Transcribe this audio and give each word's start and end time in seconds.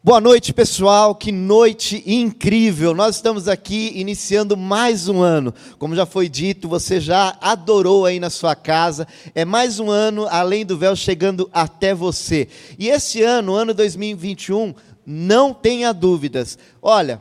Boa 0.00 0.20
noite, 0.20 0.54
pessoal. 0.54 1.12
Que 1.12 1.32
noite 1.32 2.04
incrível! 2.06 2.94
Nós 2.94 3.16
estamos 3.16 3.48
aqui 3.48 3.90
iniciando 3.96 4.56
mais 4.56 5.08
um 5.08 5.20
ano. 5.20 5.52
Como 5.76 5.96
já 5.96 6.06
foi 6.06 6.28
dito, 6.28 6.68
você 6.68 7.00
já 7.00 7.36
adorou 7.40 8.06
aí 8.06 8.20
na 8.20 8.30
sua 8.30 8.54
casa. 8.54 9.08
É 9.34 9.44
mais 9.44 9.80
um 9.80 9.90
ano 9.90 10.28
além 10.30 10.64
do 10.64 10.78
véu 10.78 10.94
chegando 10.94 11.50
até 11.52 11.94
você. 11.94 12.46
E 12.78 12.88
esse 12.88 13.24
ano, 13.24 13.54
ano 13.54 13.74
2021, 13.74 14.72
não 15.04 15.52
tenha 15.52 15.92
dúvidas. 15.92 16.56
Olha, 16.80 17.20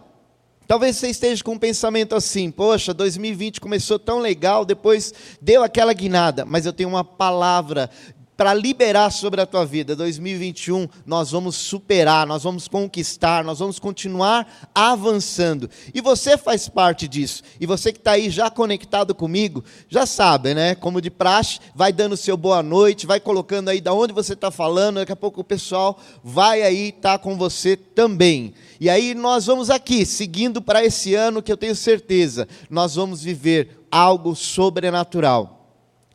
Talvez 0.68 0.98
você 0.98 1.08
esteja 1.08 1.42
com 1.42 1.54
um 1.54 1.58
pensamento 1.58 2.14
assim: 2.14 2.52
poxa, 2.52 2.94
2020 2.94 3.62
começou 3.62 3.98
tão 3.98 4.20
legal, 4.20 4.66
depois 4.66 5.14
deu 5.42 5.64
aquela 5.64 5.94
guinada, 5.94 6.44
mas 6.44 6.66
eu 6.66 6.74
tenho 6.74 6.90
uma 6.90 7.06
palavra 7.06 7.90
para 8.38 8.54
liberar 8.54 9.12
sobre 9.12 9.42
a 9.42 9.46
tua 9.48 9.66
vida. 9.66 9.96
2021, 9.96 10.88
nós 11.06 11.32
vamos 11.32 11.56
superar, 11.56 12.28
nós 12.28 12.44
vamos 12.44 12.68
conquistar, 12.68 13.44
nós 13.44 13.58
vamos 13.58 13.80
continuar 13.80 14.70
avançando. 14.76 15.68
E 15.92 16.00
você 16.00 16.38
faz 16.38 16.70
parte 16.70 17.08
disso. 17.08 17.42
E 17.60 17.66
você 17.66 17.92
que 17.92 17.98
está 17.98 18.12
aí 18.12 18.30
já 18.30 18.52
conectado 18.52 19.16
comigo, 19.16 19.64
já 19.90 20.06
sabe, 20.06 20.54
né? 20.54 20.76
Como 20.76 21.02
de 21.02 21.10
praxe, 21.10 21.60
vai 21.74 21.92
dando 21.92 22.16
seu 22.16 22.38
boa 22.38 22.62
noite, 22.62 23.08
vai 23.08 23.20
colocando 23.20 23.70
aí 23.70 23.82
da 23.82 23.92
onde 23.92 24.14
você 24.14 24.34
está 24.34 24.52
falando. 24.52 24.98
Daqui 24.98 25.12
a 25.12 25.16
pouco 25.16 25.42
o 25.42 25.44
pessoal 25.44 26.00
vai 26.24 26.62
aí 26.62 26.90
estar 26.90 27.18
tá 27.18 27.20
com 27.20 27.36
você 27.36 27.76
também. 27.76 28.54
E 28.80 28.88
aí 28.88 29.16
nós 29.16 29.48
vamos 29.48 29.72
aqui, 29.72 30.06
seguindo 30.06 30.62
para 30.62 30.86
esse 30.86 31.16
ano 31.16 31.42
que 31.42 31.52
eu 31.52 31.58
tenho 31.58 31.76
certeza, 31.76 32.48
nós 32.70 32.94
vamos 32.94 33.24
viver 33.24 33.88
algo 33.90 34.36
sobrenatural. 34.36 35.57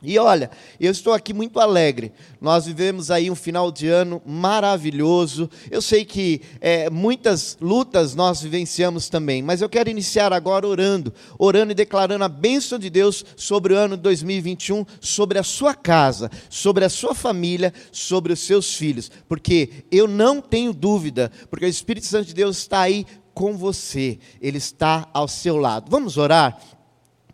E 0.03 0.19
olha, 0.19 0.51
eu 0.79 0.91
estou 0.91 1.13
aqui 1.13 1.33
muito 1.33 1.59
alegre. 1.59 2.11
Nós 2.41 2.65
vivemos 2.65 3.09
aí 3.09 3.31
um 3.31 3.35
final 3.35 3.71
de 3.71 3.87
ano 3.87 4.21
maravilhoso. 4.25 5.49
Eu 5.71 5.81
sei 5.81 6.03
que 6.03 6.41
é, 6.59 6.89
muitas 6.89 7.57
lutas 7.61 8.13
nós 8.13 8.41
vivenciamos 8.41 9.07
também, 9.07 9.41
mas 9.41 9.61
eu 9.61 9.69
quero 9.69 9.89
iniciar 9.89 10.33
agora 10.33 10.67
orando, 10.67 11.13
orando 11.39 11.71
e 11.71 11.75
declarando 11.75 12.25
a 12.25 12.29
bênção 12.29 12.77
de 12.77 12.89
Deus 12.89 13.23
sobre 13.37 13.73
o 13.73 13.77
ano 13.77 13.95
2021, 13.95 14.85
sobre 14.99 15.39
a 15.39 15.43
sua 15.43 15.73
casa, 15.73 16.29
sobre 16.49 16.83
a 16.83 16.89
sua 16.89 17.15
família, 17.15 17.73
sobre 17.91 18.33
os 18.33 18.41
seus 18.41 18.75
filhos, 18.75 19.09
porque 19.27 19.85
eu 19.89 20.07
não 20.07 20.41
tenho 20.41 20.73
dúvida, 20.73 21.31
porque 21.49 21.65
o 21.65 21.69
Espírito 21.69 22.05
Santo 22.05 22.27
de 22.27 22.33
Deus 22.33 22.57
está 22.57 22.81
aí 22.81 23.05
com 23.33 23.57
você, 23.57 24.19
ele 24.39 24.57
está 24.57 25.09
ao 25.13 25.27
seu 25.27 25.57
lado. 25.57 25.89
Vamos 25.89 26.17
orar? 26.17 26.57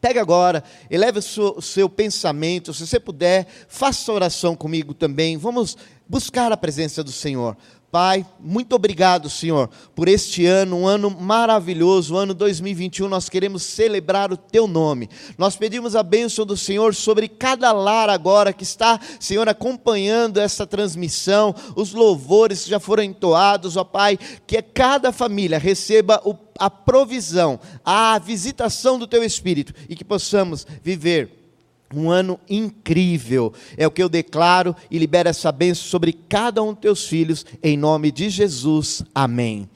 Pegue 0.01 0.19
agora, 0.19 0.63
eleve 0.89 1.19
o 1.19 1.21
seu, 1.21 1.55
o 1.57 1.61
seu, 1.61 1.89
pensamento, 1.89 2.73
se 2.73 2.87
você 2.87 2.99
puder, 2.99 3.45
faça 3.67 4.13
oração 4.13 4.55
comigo 4.55 4.93
também. 4.93 5.35
Vamos 5.35 5.75
buscar 6.07 6.51
a 6.51 6.57
presença 6.57 7.03
do 7.03 7.11
Senhor. 7.11 7.57
Pai, 7.91 8.23
muito 8.39 8.75
obrigado, 8.75 9.31
Senhor, 9.31 9.67
por 9.95 10.07
este 10.07 10.45
ano, 10.45 10.77
um 10.77 10.87
ano 10.87 11.09
maravilhoso, 11.09 12.13
o 12.13 12.17
ano 12.17 12.35
2021. 12.35 13.07
Nós 13.07 13.29
queremos 13.29 13.63
celebrar 13.63 14.31
o 14.31 14.37
Teu 14.37 14.67
nome. 14.67 15.09
Nós 15.39 15.55
pedimos 15.55 15.95
a 15.95 16.03
bênção 16.03 16.45
do 16.45 16.55
Senhor 16.55 16.93
sobre 16.93 17.27
cada 17.27 17.71
lar 17.71 18.07
agora 18.07 18.53
que 18.53 18.61
está, 18.61 18.99
Senhor, 19.19 19.49
acompanhando 19.49 20.39
essa 20.39 20.67
transmissão, 20.67 21.55
os 21.75 21.91
louvores 21.91 22.63
que 22.63 22.69
já 22.69 22.79
foram 22.79 23.01
entoados, 23.01 23.75
ó 23.75 23.83
Pai, 23.83 24.19
que 24.45 24.61
cada 24.61 25.11
família 25.11 25.57
receba 25.57 26.21
a 26.59 26.69
provisão, 26.69 27.59
a 27.83 28.19
visitação 28.19 28.99
do 28.99 29.07
teu 29.07 29.23
Espírito 29.23 29.73
e 29.89 29.95
que 29.95 30.05
possamos 30.05 30.67
viver 30.83 31.38
um 31.93 32.09
ano 32.09 32.39
incrível. 32.49 33.53
É 33.77 33.87
o 33.87 33.91
que 33.91 34.01
eu 34.01 34.09
declaro 34.09 34.75
e 34.89 34.97
libero 34.97 35.29
essa 35.29 35.51
bênção 35.51 35.85
sobre 35.85 36.13
cada 36.13 36.61
um 36.61 36.73
dos 36.73 36.81
teus 36.81 37.07
filhos, 37.07 37.45
em 37.63 37.77
nome 37.77 38.11
de 38.11 38.29
Jesus. 38.29 39.03
Amém. 39.13 39.67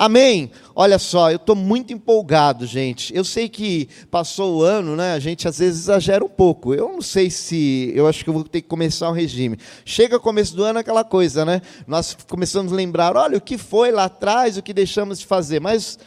Amém. 0.00 0.52
Olha 0.76 0.96
só, 0.96 1.28
eu 1.28 1.38
estou 1.38 1.56
muito 1.56 1.92
empolgado, 1.92 2.64
gente. 2.64 3.12
Eu 3.12 3.24
sei 3.24 3.48
que 3.48 3.88
passou 4.12 4.58
o 4.58 4.62
ano, 4.62 4.94
né? 4.94 5.12
A 5.12 5.18
gente 5.18 5.48
às 5.48 5.58
vezes 5.58 5.80
exagera 5.80 6.24
um 6.24 6.28
pouco. 6.28 6.72
Eu 6.72 6.88
não 6.88 7.02
sei 7.02 7.28
se. 7.30 7.92
Eu 7.96 8.06
acho 8.06 8.22
que 8.22 8.30
eu 8.30 8.34
vou 8.34 8.44
ter 8.44 8.62
que 8.62 8.68
começar 8.68 9.10
um 9.10 9.12
regime. 9.12 9.58
Chega 9.84 10.16
o 10.16 10.20
começo 10.20 10.54
do 10.54 10.62
ano 10.62 10.78
aquela 10.78 11.02
coisa, 11.02 11.44
né? 11.44 11.60
Nós 11.84 12.16
começamos 12.28 12.72
a 12.72 12.76
lembrar: 12.76 13.16
olha, 13.16 13.36
o 13.36 13.40
que 13.40 13.58
foi 13.58 13.90
lá 13.90 14.04
atrás, 14.04 14.56
o 14.56 14.62
que 14.62 14.72
deixamos 14.72 15.18
de 15.18 15.26
fazer. 15.26 15.60
Mas 15.60 15.98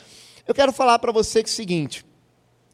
eu 0.47 0.55
quero 0.55 0.71
falar 0.71 0.97
para 0.97 1.11
você 1.11 1.44
que 1.44 1.50
é 1.50 1.51
o 1.51 1.53
seguinte: 1.53 2.05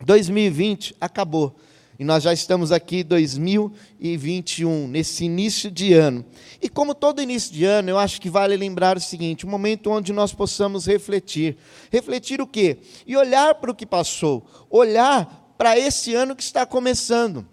2020 0.06 0.96
acabou. 1.02 1.56
E 2.00 2.04
nós 2.04 2.24
já 2.24 2.32
estamos 2.32 2.72
aqui 2.72 3.04
2021, 3.04 4.88
nesse 4.88 5.26
início 5.26 5.72
de 5.72 5.94
ano. 5.94 6.24
E 6.62 6.70
como 6.70 6.94
todo 6.94 7.22
início 7.22 7.52
de 7.52 7.66
ano, 7.66 7.90
eu 7.90 7.98
acho 7.98 8.22
que 8.22 8.30
vale 8.30 8.56
lembrar 8.56 8.98
o 8.98 9.02
seguinte: 9.02 9.48
um 9.48 9.50
momento 9.50 9.90
onde 9.90 10.14
nós 10.14 10.32
possamos 10.32 10.86
refletir. 10.86 11.58
Refletir 11.92 12.40
o 12.40 12.46
quê? 12.46 12.78
E 13.06 13.18
olhar 13.18 13.56
para 13.56 13.72
o 13.72 13.76
que 13.76 13.86
passou, 13.86 14.46
olhar 14.70 15.56
para 15.58 15.78
esse 15.78 16.14
ano 16.14 16.36
que 16.36 16.44
está 16.44 16.66
começando. 16.68 17.48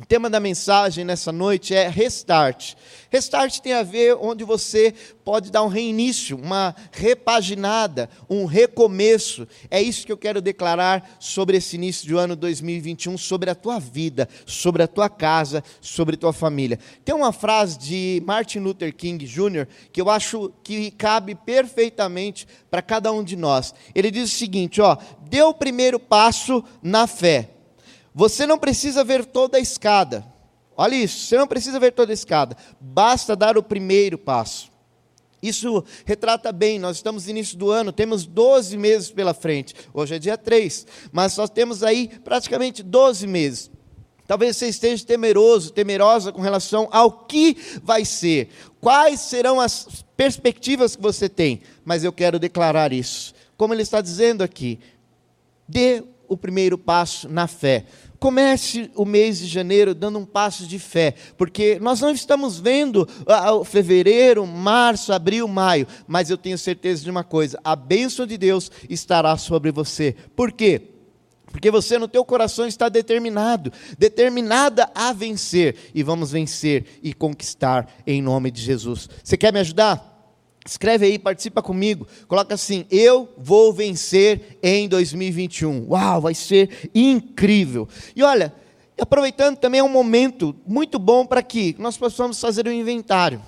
O 0.00 0.06
tema 0.06 0.30
da 0.30 0.40
mensagem 0.40 1.04
nessa 1.04 1.30
noite 1.30 1.74
é 1.74 1.86
restart. 1.86 2.72
Restart 3.10 3.60
tem 3.60 3.74
a 3.74 3.82
ver 3.82 4.16
onde 4.18 4.44
você 4.44 4.94
pode 5.22 5.50
dar 5.50 5.62
um 5.62 5.68
reinício, 5.68 6.38
uma 6.38 6.74
repaginada, 6.90 8.08
um 8.28 8.46
recomeço. 8.46 9.46
É 9.70 9.80
isso 9.82 10.06
que 10.06 10.10
eu 10.10 10.16
quero 10.16 10.40
declarar 10.40 11.18
sobre 11.20 11.58
esse 11.58 11.76
início 11.76 12.08
de 12.08 12.14
ano 12.14 12.34
2021, 12.34 13.18
sobre 13.18 13.50
a 13.50 13.54
tua 13.54 13.78
vida, 13.78 14.26
sobre 14.46 14.82
a 14.82 14.88
tua 14.88 15.10
casa, 15.10 15.62
sobre 15.82 16.14
a 16.14 16.18
tua 16.18 16.32
família. 16.32 16.78
Tem 17.04 17.14
uma 17.14 17.30
frase 17.30 17.78
de 17.78 18.22
Martin 18.24 18.60
Luther 18.60 18.96
King 18.96 19.26
Jr. 19.26 19.66
que 19.92 20.00
eu 20.00 20.08
acho 20.08 20.50
que 20.64 20.90
cabe 20.92 21.34
perfeitamente 21.34 22.48
para 22.70 22.80
cada 22.80 23.12
um 23.12 23.22
de 23.22 23.36
nós. 23.36 23.74
Ele 23.94 24.10
diz 24.10 24.32
o 24.32 24.36
seguinte, 24.38 24.80
ó: 24.80 24.96
"Dê 25.28 25.42
o 25.42 25.52
primeiro 25.52 26.00
passo 26.00 26.64
na 26.82 27.06
fé." 27.06 27.59
Você 28.14 28.46
não 28.46 28.58
precisa 28.58 29.04
ver 29.04 29.24
toda 29.24 29.58
a 29.58 29.60
escada. 29.60 30.24
Olha 30.76 30.94
isso, 30.94 31.26
você 31.26 31.36
não 31.36 31.46
precisa 31.46 31.78
ver 31.78 31.92
toda 31.92 32.12
a 32.12 32.14
escada. 32.14 32.56
Basta 32.80 33.36
dar 33.36 33.58
o 33.58 33.62
primeiro 33.62 34.16
passo. 34.16 34.70
Isso 35.42 35.82
retrata 36.04 36.52
bem, 36.52 36.78
nós 36.78 36.96
estamos 36.96 37.24
no 37.24 37.30
início 37.30 37.56
do 37.56 37.70
ano, 37.70 37.92
temos 37.92 38.26
12 38.26 38.76
meses 38.76 39.10
pela 39.10 39.32
frente. 39.32 39.74
Hoje 39.92 40.14
é 40.14 40.18
dia 40.18 40.36
3, 40.36 40.86
mas 41.12 41.36
nós 41.36 41.48
temos 41.48 41.82
aí 41.82 42.08
praticamente 42.22 42.82
12 42.82 43.26
meses. 43.26 43.70
Talvez 44.26 44.56
você 44.56 44.68
esteja 44.68 45.04
temeroso, 45.04 45.72
temerosa 45.72 46.30
com 46.30 46.40
relação 46.40 46.88
ao 46.92 47.10
que 47.24 47.56
vai 47.82 48.04
ser, 48.04 48.50
quais 48.80 49.20
serão 49.20 49.58
as 49.58 50.04
perspectivas 50.16 50.94
que 50.94 51.02
você 51.02 51.28
tem, 51.28 51.62
mas 51.84 52.04
eu 52.04 52.12
quero 52.12 52.38
declarar 52.38 52.92
isso. 52.92 53.34
Como 53.56 53.74
ele 53.74 53.82
está 53.82 54.00
dizendo 54.00 54.42
aqui, 54.42 54.78
dê 55.66 56.04
o 56.30 56.36
primeiro 56.36 56.78
passo 56.78 57.28
na 57.28 57.48
fé. 57.48 57.84
Comece 58.20 58.88
o 58.94 59.04
mês 59.04 59.40
de 59.40 59.46
janeiro 59.46 59.94
dando 59.94 60.18
um 60.18 60.24
passo 60.24 60.66
de 60.66 60.78
fé, 60.78 61.14
porque 61.36 61.78
nós 61.80 62.00
não 62.00 62.12
estamos 62.12 62.60
vendo 62.60 63.08
uh, 63.22 63.64
fevereiro, 63.64 64.46
março, 64.46 65.12
abril, 65.12 65.48
maio, 65.48 65.86
mas 66.06 66.30
eu 66.30 66.38
tenho 66.38 66.56
certeza 66.56 67.02
de 67.02 67.10
uma 67.10 67.24
coisa: 67.24 67.58
a 67.64 67.74
bênção 67.74 68.26
de 68.26 68.38
Deus 68.38 68.70
estará 68.88 69.36
sobre 69.36 69.72
você. 69.72 70.14
Por 70.36 70.52
quê? 70.52 70.82
Porque 71.46 71.70
você 71.70 71.98
no 71.98 72.06
teu 72.06 72.24
coração 72.24 72.66
está 72.66 72.88
determinado, 72.88 73.72
determinada 73.98 74.88
a 74.94 75.12
vencer, 75.12 75.74
e 75.92 76.02
vamos 76.02 76.30
vencer 76.30 77.00
e 77.02 77.12
conquistar 77.12 77.92
em 78.06 78.22
nome 78.22 78.52
de 78.52 78.62
Jesus. 78.62 79.08
Você 79.24 79.36
quer 79.36 79.52
me 79.52 79.58
ajudar? 79.58 80.09
Escreve 80.66 81.06
aí, 81.06 81.18
participa 81.18 81.62
comigo. 81.62 82.06
Coloca 82.28 82.54
assim: 82.54 82.84
Eu 82.90 83.32
vou 83.36 83.72
vencer 83.72 84.58
em 84.62 84.88
2021. 84.88 85.86
Uau, 85.88 86.20
vai 86.20 86.34
ser 86.34 86.90
incrível. 86.94 87.88
E 88.14 88.22
olha, 88.22 88.52
aproveitando 89.00 89.56
também 89.56 89.80
é 89.80 89.84
um 89.84 89.88
momento 89.88 90.54
muito 90.66 90.98
bom 90.98 91.24
para 91.24 91.42
que 91.42 91.74
nós 91.78 91.96
possamos 91.96 92.38
fazer 92.38 92.68
um 92.68 92.72
inventário. 92.72 93.42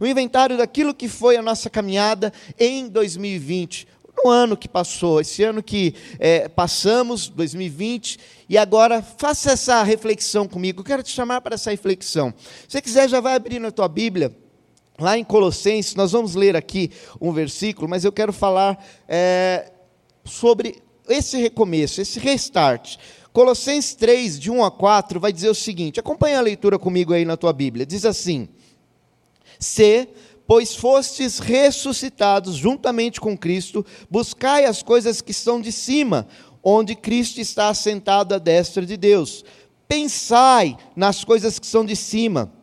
Um 0.00 0.06
inventário 0.06 0.56
daquilo 0.56 0.94
que 0.94 1.08
foi 1.08 1.36
a 1.36 1.42
nossa 1.42 1.68
caminhada 1.68 2.32
em 2.58 2.88
2020. 2.88 3.88
No 4.24 4.30
ano 4.30 4.56
que 4.56 4.68
passou, 4.68 5.20
esse 5.20 5.42
ano 5.42 5.62
que 5.62 5.94
é, 6.20 6.46
passamos, 6.46 7.28
2020, 7.28 8.20
e 8.48 8.56
agora 8.56 9.02
faça 9.02 9.50
essa 9.50 9.82
reflexão 9.82 10.46
comigo. 10.46 10.80
Eu 10.80 10.84
quero 10.84 11.02
te 11.02 11.10
chamar 11.10 11.40
para 11.40 11.54
essa 11.54 11.70
reflexão. 11.70 12.32
Se 12.38 12.66
você 12.68 12.82
quiser, 12.82 13.08
já 13.08 13.20
vai 13.20 13.34
abrir 13.34 13.58
na 13.58 13.72
tua 13.72 13.88
Bíblia 13.88 14.30
Lá 15.02 15.18
em 15.18 15.24
Colossenses, 15.24 15.96
nós 15.96 16.12
vamos 16.12 16.36
ler 16.36 16.54
aqui 16.54 16.88
um 17.20 17.32
versículo, 17.32 17.88
mas 17.88 18.04
eu 18.04 18.12
quero 18.12 18.32
falar 18.32 18.80
é, 19.08 19.72
sobre 20.24 20.80
esse 21.08 21.36
recomeço, 21.38 22.00
esse 22.00 22.20
restart. 22.20 22.98
Colossenses 23.32 23.96
3, 23.96 24.38
de 24.38 24.48
1 24.48 24.62
a 24.62 24.70
4, 24.70 25.18
vai 25.18 25.32
dizer 25.32 25.48
o 25.48 25.56
seguinte: 25.56 25.98
acompanha 25.98 26.38
a 26.38 26.40
leitura 26.42 26.78
comigo 26.78 27.12
aí 27.12 27.24
na 27.24 27.36
tua 27.36 27.52
Bíblia. 27.52 27.84
Diz 27.84 28.04
assim: 28.04 28.48
Se, 29.58 30.08
pois 30.46 30.76
fostes 30.76 31.40
ressuscitados 31.40 32.54
juntamente 32.54 33.20
com 33.20 33.36
Cristo, 33.36 33.84
buscai 34.08 34.66
as 34.66 34.84
coisas 34.84 35.20
que 35.20 35.34
são 35.34 35.60
de 35.60 35.72
cima, 35.72 36.28
onde 36.62 36.94
Cristo 36.94 37.40
está 37.40 37.70
assentado 37.70 38.36
à 38.36 38.38
destra 38.38 38.86
de 38.86 38.96
Deus. 38.96 39.44
Pensai 39.88 40.76
nas 40.94 41.24
coisas 41.24 41.58
que 41.58 41.66
são 41.66 41.84
de 41.84 41.96
cima 41.96 42.61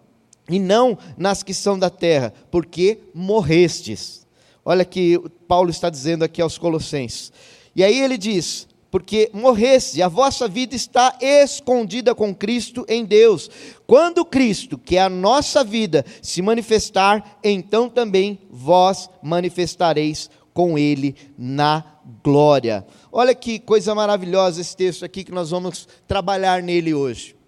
e 0.49 0.59
não 0.59 0.97
nas 1.17 1.43
que 1.43 1.53
são 1.53 1.77
da 1.77 1.89
terra, 1.89 2.33
porque 2.49 2.99
morrestes. 3.13 4.27
Olha 4.65 4.83
que 4.83 5.19
Paulo 5.47 5.69
está 5.69 5.89
dizendo 5.89 6.23
aqui 6.23 6.41
aos 6.41 6.57
Colossenses. 6.57 7.31
E 7.75 7.83
aí 7.83 7.99
ele 7.99 8.17
diz: 8.17 8.67
porque 8.91 9.29
morresse, 9.33 10.01
a 10.01 10.07
vossa 10.07 10.47
vida 10.47 10.75
está 10.75 11.15
escondida 11.21 12.15
com 12.15 12.33
Cristo 12.33 12.85
em 12.87 13.05
Deus. 13.05 13.49
Quando 13.85 14.25
Cristo, 14.25 14.77
que 14.77 14.97
é 14.97 15.01
a 15.01 15.09
nossa 15.09 15.63
vida, 15.63 16.03
se 16.21 16.41
manifestar, 16.41 17.39
então 17.43 17.87
também 17.87 18.39
vós 18.49 19.09
manifestareis 19.21 20.29
com 20.53 20.77
Ele 20.77 21.15
na 21.37 21.83
glória. 22.23 22.85
Olha 23.11 23.35
que 23.35 23.59
coisa 23.59 23.93
maravilhosa 23.93 24.59
esse 24.59 24.75
texto 24.75 25.05
aqui 25.05 25.23
que 25.23 25.31
nós 25.31 25.51
vamos 25.51 25.87
trabalhar 26.07 26.63
nele 26.63 26.93
hoje. 26.93 27.38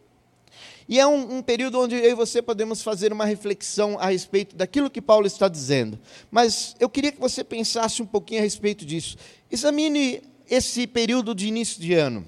E 0.92 1.00
é 1.00 1.08
um, 1.08 1.38
um, 1.38 1.42
período 1.42 1.80
onde 1.80 1.96
eu 1.96 2.12
e 2.12 2.14
você 2.14 2.42
podemos 2.42 2.82
fazer 2.82 3.14
uma 3.14 3.24
reflexão 3.24 3.98
a 3.98 4.08
respeito 4.08 4.58
daquilo 4.58 4.90
que 4.90 5.02
Paulo 5.02 5.26
está 5.26 5.48
dizendo. 5.48 5.98
Mas 6.30 6.76
eu 6.82 6.90
queria 6.90 7.14
que 7.14 7.20
você 7.22 7.46
pensasse 7.46 8.02
um 8.02 8.06
pouquinho 8.06 8.42
a 8.42 8.44
respeito 8.44 8.86
disso. 8.86 9.16
Examine 9.50 10.22
esse 10.50 10.86
período 10.86 11.34
de 11.34 11.48
início 11.48 11.82
de 11.82 11.94
ano. 11.94 12.28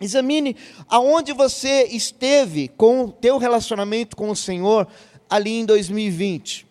Examine 0.00 0.56
aonde 0.88 1.32
você 1.32 1.84
esteve 1.84 2.66
com 2.66 3.04
o 3.04 3.12
teu 3.12 3.38
relacionamento 3.38 4.16
com 4.16 4.28
o 4.28 4.34
Senhor 4.34 4.88
ali 5.30 5.60
em 5.60 5.64
2020. 5.64 6.66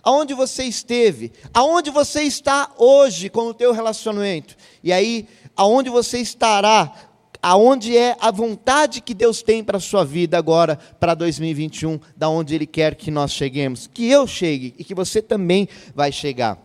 Aonde 0.00 0.32
você 0.32 0.62
esteve? 0.62 1.32
Aonde 1.52 1.90
você 1.90 2.22
está 2.22 2.72
hoje 2.78 3.28
com 3.28 3.48
o 3.48 3.54
teu 3.54 3.72
relacionamento? 3.72 4.56
E 4.80 4.92
aí, 4.92 5.26
aonde 5.56 5.90
você 5.90 6.18
estará? 6.18 7.11
Aonde 7.42 7.96
é 7.96 8.16
a 8.20 8.30
vontade 8.30 9.00
que 9.00 9.12
Deus 9.12 9.42
tem 9.42 9.64
para 9.64 9.78
a 9.78 9.80
sua 9.80 10.04
vida 10.04 10.38
agora, 10.38 10.78
para 11.00 11.12
2021, 11.12 11.98
da 12.16 12.28
onde 12.28 12.54
Ele 12.54 12.66
quer 12.66 12.94
que 12.94 13.10
nós 13.10 13.32
cheguemos? 13.32 13.90
Que 13.92 14.08
eu 14.08 14.28
chegue 14.28 14.72
e 14.78 14.84
que 14.84 14.94
você 14.94 15.20
também 15.20 15.68
vai 15.92 16.12
chegar. 16.12 16.56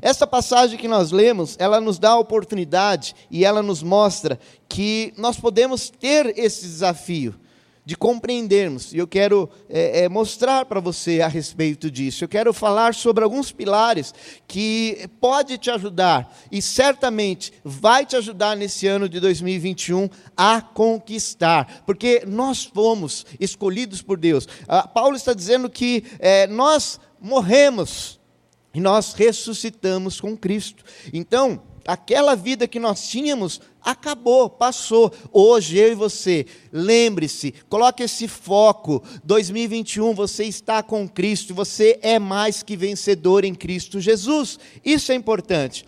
Essa 0.00 0.28
passagem 0.28 0.78
que 0.78 0.86
nós 0.86 1.10
lemos, 1.10 1.56
ela 1.58 1.80
nos 1.80 1.98
dá 1.98 2.10
a 2.10 2.18
oportunidade 2.18 3.16
e 3.28 3.44
ela 3.44 3.62
nos 3.62 3.82
mostra 3.82 4.38
que 4.68 5.12
nós 5.16 5.38
podemos 5.38 5.90
ter 5.90 6.38
esse 6.38 6.62
desafio 6.62 7.34
de 7.90 7.96
compreendermos. 7.96 8.92
E 8.92 8.98
eu 8.98 9.06
quero 9.08 9.50
é, 9.68 10.02
é, 10.02 10.08
mostrar 10.08 10.64
para 10.64 10.78
você 10.78 11.20
a 11.22 11.26
respeito 11.26 11.90
disso. 11.90 12.22
Eu 12.22 12.28
quero 12.28 12.54
falar 12.54 12.94
sobre 12.94 13.24
alguns 13.24 13.50
pilares 13.50 14.14
que 14.46 15.10
pode 15.20 15.58
te 15.58 15.72
ajudar 15.72 16.32
e 16.52 16.62
certamente 16.62 17.52
vai 17.64 18.06
te 18.06 18.14
ajudar 18.14 18.56
nesse 18.56 18.86
ano 18.86 19.08
de 19.08 19.18
2021 19.18 20.08
a 20.36 20.62
conquistar, 20.62 21.82
porque 21.84 22.22
nós 22.24 22.62
fomos 22.62 23.26
escolhidos 23.40 24.02
por 24.02 24.16
Deus. 24.16 24.46
Ah, 24.68 24.86
Paulo 24.86 25.16
está 25.16 25.34
dizendo 25.34 25.68
que 25.68 26.04
é, 26.20 26.46
nós 26.46 27.00
morremos 27.20 28.20
e 28.72 28.80
nós 28.80 29.14
ressuscitamos 29.14 30.20
com 30.20 30.36
Cristo. 30.36 30.84
Então, 31.12 31.60
aquela 31.92 32.36
vida 32.36 32.68
que 32.68 32.78
nós 32.78 33.08
tínhamos 33.08 33.60
acabou, 33.82 34.48
passou. 34.48 35.12
Hoje 35.32 35.78
eu 35.78 35.92
e 35.92 35.94
você, 35.94 36.46
lembre-se, 36.72 37.52
coloque 37.68 38.02
esse 38.02 38.28
foco. 38.28 39.02
2021 39.24 40.14
você 40.14 40.44
está 40.44 40.82
com 40.82 41.08
Cristo, 41.08 41.54
você 41.54 41.98
é 42.02 42.18
mais 42.18 42.62
que 42.62 42.76
vencedor 42.76 43.44
em 43.44 43.54
Cristo 43.54 44.00
Jesus. 44.00 44.58
Isso 44.84 45.10
é 45.10 45.14
importante. 45.14 45.84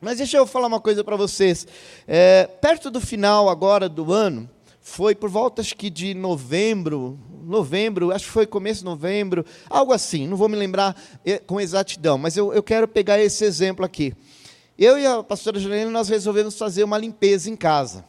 Mas 0.00 0.18
deixa 0.18 0.36
eu 0.38 0.46
falar 0.46 0.66
uma 0.66 0.80
coisa 0.80 1.04
para 1.04 1.16
vocês. 1.16 1.66
É, 2.08 2.48
perto 2.60 2.90
do 2.90 3.00
final 3.00 3.48
agora 3.48 3.88
do 3.88 4.12
ano, 4.12 4.48
foi 4.80 5.14
por 5.14 5.30
volta 5.30 5.60
acho 5.60 5.76
que 5.76 5.90
de 5.90 6.14
novembro, 6.14 7.18
novembro, 7.44 8.10
acho 8.10 8.24
que 8.24 8.32
foi 8.32 8.46
começo 8.46 8.80
de 8.80 8.86
novembro, 8.86 9.44
algo 9.68 9.92
assim, 9.92 10.26
não 10.26 10.36
vou 10.36 10.48
me 10.48 10.56
lembrar 10.56 11.00
eh, 11.24 11.38
com 11.38 11.60
exatidão, 11.60 12.16
mas 12.16 12.36
eu, 12.36 12.52
eu 12.52 12.62
quero 12.62 12.88
pegar 12.88 13.20
esse 13.20 13.44
exemplo 13.44 13.84
aqui. 13.84 14.14
Eu 14.80 14.98
e 14.98 15.06
a 15.06 15.22
pastora 15.22 15.60
Juliana, 15.60 15.90
nós 15.90 16.08
resolvemos 16.08 16.56
fazer 16.56 16.82
uma 16.84 16.96
limpeza 16.96 17.50
em 17.50 17.54
casa. 17.54 18.02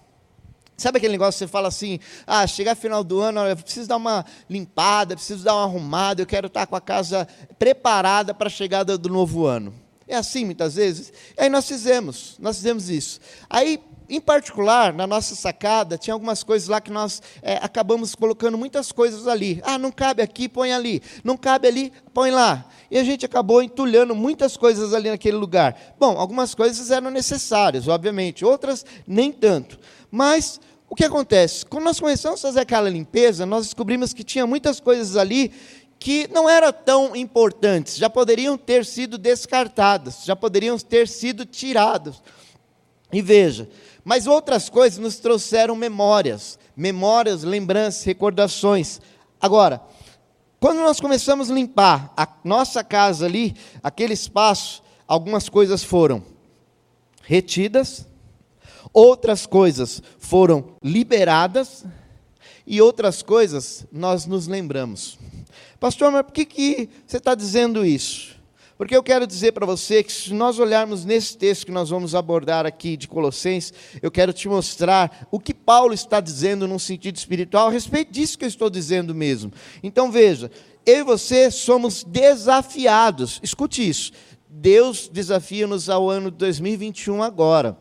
Sabe 0.78 1.00
aquele 1.00 1.12
negócio 1.12 1.38
que 1.38 1.40
você 1.40 1.48
fala 1.52 1.68
assim, 1.68 2.00
ah, 2.26 2.48
chegar 2.48 2.76
final 2.76 3.04
do 3.04 3.20
ano, 3.20 3.42
eu 3.42 3.58
preciso 3.58 3.90
dar 3.90 3.98
uma 3.98 4.26
limpada, 4.50 5.14
preciso 5.14 5.44
dar 5.44 5.54
uma 5.54 5.66
arrumada, 5.66 6.22
eu 6.22 6.26
quero 6.26 6.48
estar 6.48 6.66
com 6.66 6.76
a 6.78 6.80
casa 6.80 7.28
preparada 7.60 8.34
para 8.34 8.48
a 8.48 8.50
chegada 8.50 8.98
do 8.98 9.10
novo 9.10 9.46
ano. 9.46 9.74
É 10.08 10.16
assim 10.16 10.46
muitas 10.46 10.76
vezes. 10.76 11.12
E 11.38 11.42
aí 11.42 11.50
nós 11.50 11.68
fizemos, 11.68 12.38
nós 12.40 12.56
fizemos 12.56 12.90
isso. 12.90 13.20
Aí 13.50 13.78
em 14.12 14.20
particular, 14.20 14.94
na 14.94 15.08
nossa 15.08 15.36
sacada, 15.36 15.98
tinha 15.98 16.14
algumas 16.14 16.44
coisas 16.44 16.68
lá 16.68 16.82
que 16.82 16.92
nós 16.92 17.22
é, 17.42 17.56
acabamos 17.62 18.14
colocando 18.14 18.58
muitas 18.58 18.92
coisas 18.92 19.26
ali. 19.26 19.62
Ah, 19.64 19.78
não 19.78 19.90
cabe 19.90 20.22
aqui, 20.22 20.50
põe 20.50 20.74
ali. 20.74 21.02
Não 21.24 21.38
cabe 21.38 21.70
ali, 21.70 21.94
põe 22.14 22.30
lá. 22.30 22.66
E 22.92 22.98
a 22.98 23.04
gente 23.06 23.26
acabou 23.26 23.64
entulhando 23.64 24.14
muitas 24.14 24.58
coisas 24.58 24.94
ali 24.94 25.10
naquele 25.10 25.38
lugar. 25.38 25.96
Bom, 25.98 26.18
algumas 26.18 26.54
coisas 26.54 26.92
eram 26.92 27.10
necessárias, 27.10 27.88
obviamente, 27.88 28.44
outras 28.44 28.86
nem 29.08 29.32
tanto. 29.32 29.80
Mas 30.12 30.60
o 30.90 30.96
que 30.96 31.06
acontece? 31.06 31.66
Quando 31.66 31.86
nós 31.86 31.98
começamos 31.98 32.44
a 32.44 32.48
fazer 32.50 32.60
aquela 32.60 32.90
limpeza, 32.90 33.46
nós 33.46 33.68
descobrimos 33.68 34.12
que 34.12 34.26
tinha 34.26 34.46
muitas 34.46 34.82
coisas 34.82 35.16
ali 35.16 35.54
que 35.98 36.28
não 36.34 36.50
eram 36.50 36.74
tão 36.74 37.16
importantes, 37.16 37.96
já 37.96 38.10
poderiam 38.10 38.58
ter 38.58 38.84
sido 38.84 39.18
descartadas, 39.18 40.26
já 40.26 40.36
poderiam 40.36 40.78
ter 40.78 41.08
sido 41.08 41.46
tiradas. 41.46 42.22
E 43.12 43.22
veja, 43.22 43.70
mas 44.04 44.28
outras 44.28 44.70
coisas 44.70 44.98
nos 44.98 45.18
trouxeram 45.18 45.76
memórias, 45.76 46.58
memórias, 46.76 47.44
lembranças, 47.44 48.04
recordações. 48.04 49.00
Agora, 49.40 49.82
quando 50.60 50.80
nós 50.80 51.00
começamos 51.00 51.50
a 51.50 51.54
limpar 51.54 52.14
a 52.16 52.28
nossa 52.44 52.84
casa 52.84 53.26
ali, 53.26 53.56
aquele 53.84 54.14
espaço, 54.14 54.84
algumas 55.08 55.50
coisas 55.50 55.84
foram 55.84 56.24
retidas, 57.24 58.08
outras 58.94 59.46
coisas 59.46 60.02
foram 60.18 60.76
liberadas 60.84 61.86
e 62.66 62.82
outras 62.82 63.22
coisas 63.22 63.86
nós 63.92 64.26
nos 64.26 64.48
lembramos. 64.48 65.18
Pastor, 65.80 66.12
mas 66.12 66.24
por 66.24 66.32
que, 66.32 66.46
que 66.46 66.90
você 67.06 67.18
está 67.18 67.34
dizendo 67.36 67.86
isso? 67.86 68.41
Porque 68.82 68.98
eu 68.98 69.04
quero 69.04 69.28
dizer 69.28 69.52
para 69.52 69.64
você 69.64 70.02
que 70.02 70.12
se 70.12 70.34
nós 70.34 70.58
olharmos 70.58 71.06
nesse 71.06 71.38
texto 71.38 71.68
que 71.68 71.72
nós 71.72 71.92
vamos 71.92 72.16
abordar 72.16 72.66
aqui 72.66 72.98
de 72.98 73.08
Colossenses, 73.08 73.72
eu 74.02 74.10
quero 74.10 74.34
te 74.34 74.50
mostrar 74.50 75.28
o 75.30 75.40
que 75.40 75.54
Paulo 75.54 75.94
está 75.94 76.20
dizendo 76.20 76.68
num 76.68 76.80
sentido 76.80 77.16
espiritual 77.16 77.68
a 77.68 77.72
respeito 77.72 78.12
disso 78.12 78.40
que 78.40 78.44
eu 78.44 78.50
estou 78.50 78.72
dizendo 78.72 79.14
mesmo. 79.14 79.52
Então 79.84 80.12
veja, 80.12 80.50
eu 80.84 80.98
e 80.98 81.04
você 81.04 81.52
somos 81.52 82.04
desafiados. 82.04 83.40
Escute 83.44 83.88
isso. 83.88 84.14
Deus 84.50 85.08
desafia-nos 85.08 85.88
ao 85.88 86.10
ano 86.10 86.32
de 86.32 86.38
2021 86.38 87.22
agora. 87.22 87.78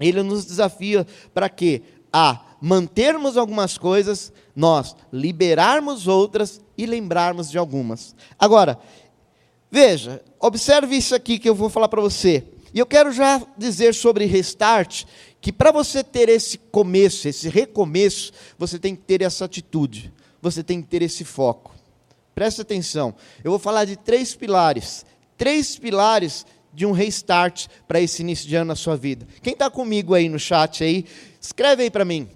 Ele 0.00 0.24
nos 0.24 0.44
desafia 0.44 1.06
para 1.32 1.48
quê? 1.48 1.82
A 2.12 2.40
mantermos 2.60 3.36
algumas 3.36 3.78
coisas, 3.78 4.32
nós 4.56 4.96
liberarmos 5.12 6.08
outras 6.08 6.60
e 6.76 6.84
lembrarmos 6.84 7.48
de 7.48 7.58
algumas. 7.58 8.14
Agora, 8.36 8.78
Veja, 9.74 10.22
observe 10.38 10.94
isso 10.94 11.14
aqui 11.14 11.38
que 11.38 11.48
eu 11.48 11.54
vou 11.54 11.70
falar 11.70 11.88
para 11.88 12.02
você. 12.02 12.44
E 12.74 12.78
eu 12.78 12.84
quero 12.84 13.10
já 13.10 13.40
dizer 13.56 13.94
sobre 13.94 14.26
restart, 14.26 15.04
que 15.40 15.50
para 15.50 15.72
você 15.72 16.04
ter 16.04 16.28
esse 16.28 16.58
começo, 16.58 17.26
esse 17.26 17.48
recomeço, 17.48 18.32
você 18.58 18.78
tem 18.78 18.94
que 18.94 19.00
ter 19.00 19.22
essa 19.22 19.46
atitude, 19.46 20.12
você 20.42 20.62
tem 20.62 20.82
que 20.82 20.88
ter 20.88 21.00
esse 21.00 21.24
foco. 21.24 21.74
Preste 22.34 22.60
atenção, 22.60 23.14
eu 23.42 23.50
vou 23.50 23.58
falar 23.58 23.86
de 23.86 23.96
três 23.96 24.34
pilares, 24.34 25.06
três 25.38 25.78
pilares 25.78 26.44
de 26.70 26.84
um 26.84 26.92
restart 26.92 27.66
para 27.88 27.98
esse 27.98 28.20
início 28.20 28.46
de 28.46 28.56
ano 28.56 28.68
na 28.68 28.76
sua 28.76 28.96
vida. 28.96 29.26
Quem 29.42 29.54
está 29.54 29.70
comigo 29.70 30.12
aí 30.12 30.28
no 30.28 30.38
chat 30.38 30.84
aí, 30.84 31.06
escreve 31.40 31.84
aí 31.84 31.90
para 31.90 32.04
mim. 32.04 32.28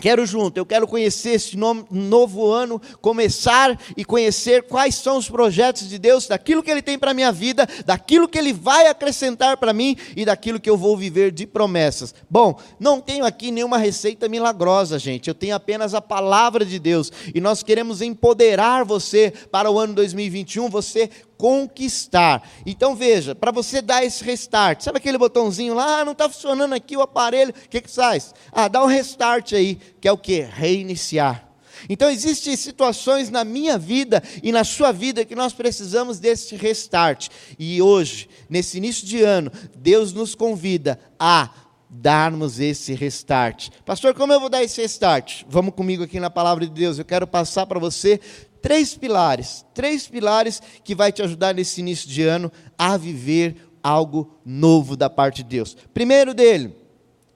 Quero 0.00 0.26
junto, 0.26 0.58
eu 0.58 0.66
quero 0.66 0.88
conhecer 0.88 1.30
esse 1.30 1.56
novo 1.56 2.50
ano, 2.50 2.82
começar 3.00 3.78
e 3.96 4.04
conhecer 4.04 4.64
quais 4.64 4.96
são 4.96 5.16
os 5.16 5.30
projetos 5.30 5.88
de 5.88 5.98
Deus, 5.98 6.26
daquilo 6.26 6.62
que 6.62 6.70
Ele 6.70 6.82
tem 6.82 6.98
para 6.98 7.12
a 7.12 7.14
minha 7.14 7.30
vida, 7.30 7.66
daquilo 7.86 8.28
que 8.28 8.36
Ele 8.36 8.52
vai 8.52 8.88
acrescentar 8.88 9.56
para 9.56 9.72
mim 9.72 9.96
e 10.16 10.24
daquilo 10.24 10.58
que 10.58 10.68
eu 10.68 10.76
vou 10.76 10.96
viver 10.96 11.30
de 11.30 11.46
promessas. 11.46 12.12
Bom, 12.28 12.58
não 12.78 13.00
tenho 13.00 13.24
aqui 13.24 13.52
nenhuma 13.52 13.78
receita 13.78 14.28
milagrosa, 14.28 14.98
gente, 14.98 15.28
eu 15.28 15.34
tenho 15.34 15.54
apenas 15.54 15.94
a 15.94 16.02
palavra 16.02 16.64
de 16.64 16.78
Deus 16.78 17.12
e 17.32 17.40
nós 17.40 17.62
queremos 17.62 18.02
empoderar 18.02 18.84
você 18.84 19.32
para 19.50 19.70
o 19.70 19.78
ano 19.78 19.94
2021, 19.94 20.68
você 20.68 21.08
conquistar. 21.36 22.48
Então 22.64 22.94
veja, 22.94 23.34
para 23.34 23.50
você 23.50 23.82
dar 23.82 24.04
esse 24.04 24.22
restart, 24.24 24.82
sabe 24.82 24.98
aquele 24.98 25.18
botãozinho 25.18 25.74
lá, 25.74 26.00
ah, 26.00 26.04
não 26.04 26.12
está 26.12 26.28
funcionando 26.28 26.74
aqui 26.74 26.96
o 26.96 27.02
aparelho, 27.02 27.50
o 27.50 27.68
que, 27.68 27.80
que 27.80 27.90
faz? 27.90 28.34
Ah, 28.52 28.68
dá 28.68 28.82
um 28.82 28.86
restart 28.86 29.52
aí, 29.52 29.78
que 30.00 30.08
é 30.08 30.12
o 30.12 30.18
que? 30.18 30.40
Reiniciar. 30.40 31.44
Então 31.88 32.08
existem 32.10 32.56
situações 32.56 33.30
na 33.30 33.44
minha 33.44 33.76
vida 33.76 34.22
e 34.42 34.52
na 34.52 34.64
sua 34.64 34.92
vida 34.92 35.24
que 35.24 35.34
nós 35.34 35.52
precisamos 35.52 36.18
desse 36.18 36.56
restart. 36.56 37.28
E 37.58 37.82
hoje, 37.82 38.28
nesse 38.48 38.78
início 38.78 39.06
de 39.06 39.22
ano, 39.22 39.50
Deus 39.76 40.12
nos 40.12 40.34
convida 40.34 40.98
a 41.18 41.50
darmos 41.88 42.58
esse 42.58 42.92
restart. 42.94 43.70
Pastor, 43.84 44.14
como 44.14 44.32
eu 44.32 44.40
vou 44.40 44.48
dar 44.48 44.62
esse 44.62 44.80
restart? 44.80 45.44
Vamos 45.48 45.74
comigo 45.74 46.02
aqui 46.02 46.18
na 46.18 46.30
palavra 46.30 46.66
de 46.66 46.72
Deus. 46.72 46.98
Eu 46.98 47.04
quero 47.04 47.26
passar 47.26 47.66
para 47.66 47.78
você 47.78 48.20
três 48.64 48.96
pilares, 48.96 49.62
três 49.74 50.08
pilares 50.08 50.62
que 50.82 50.94
vai 50.94 51.12
te 51.12 51.20
ajudar 51.20 51.54
nesse 51.54 51.82
início 51.82 52.08
de 52.08 52.22
ano 52.22 52.50
a 52.78 52.96
viver 52.96 53.56
algo 53.82 54.38
novo 54.42 54.96
da 54.96 55.10
parte 55.10 55.42
de 55.42 55.50
Deus. 55.50 55.76
Primeiro 55.92 56.32
dele, 56.32 56.74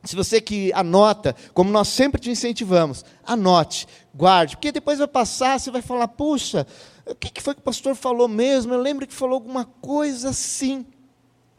se 0.03 0.17
você 0.17 0.41
que 0.41 0.73
anota, 0.73 1.37
como 1.53 1.71
nós 1.71 1.89
sempre 1.89 2.19
te 2.19 2.31
incentivamos, 2.31 3.05
anote, 3.27 3.87
guarde, 4.15 4.57
porque 4.57 4.73
depois 4.73 5.01
vai 5.01 5.07
passar, 5.07 5.61
você 5.61 5.71
vai 5.71 5.83
falar, 5.83 6.09
puxa, 6.09 6.67
o 7.05 7.15
que 7.15 7.43
foi 7.43 7.55
que 7.55 7.61
o 7.61 7.65
pastor 7.65 7.95
falou 7.95 8.27
mesmo? 8.27 8.73
Eu 8.73 8.81
lembro 8.81 9.07
que 9.07 9.13
falou 9.13 9.35
alguma 9.35 9.67
coisa 9.67 10.31
assim. 10.31 10.87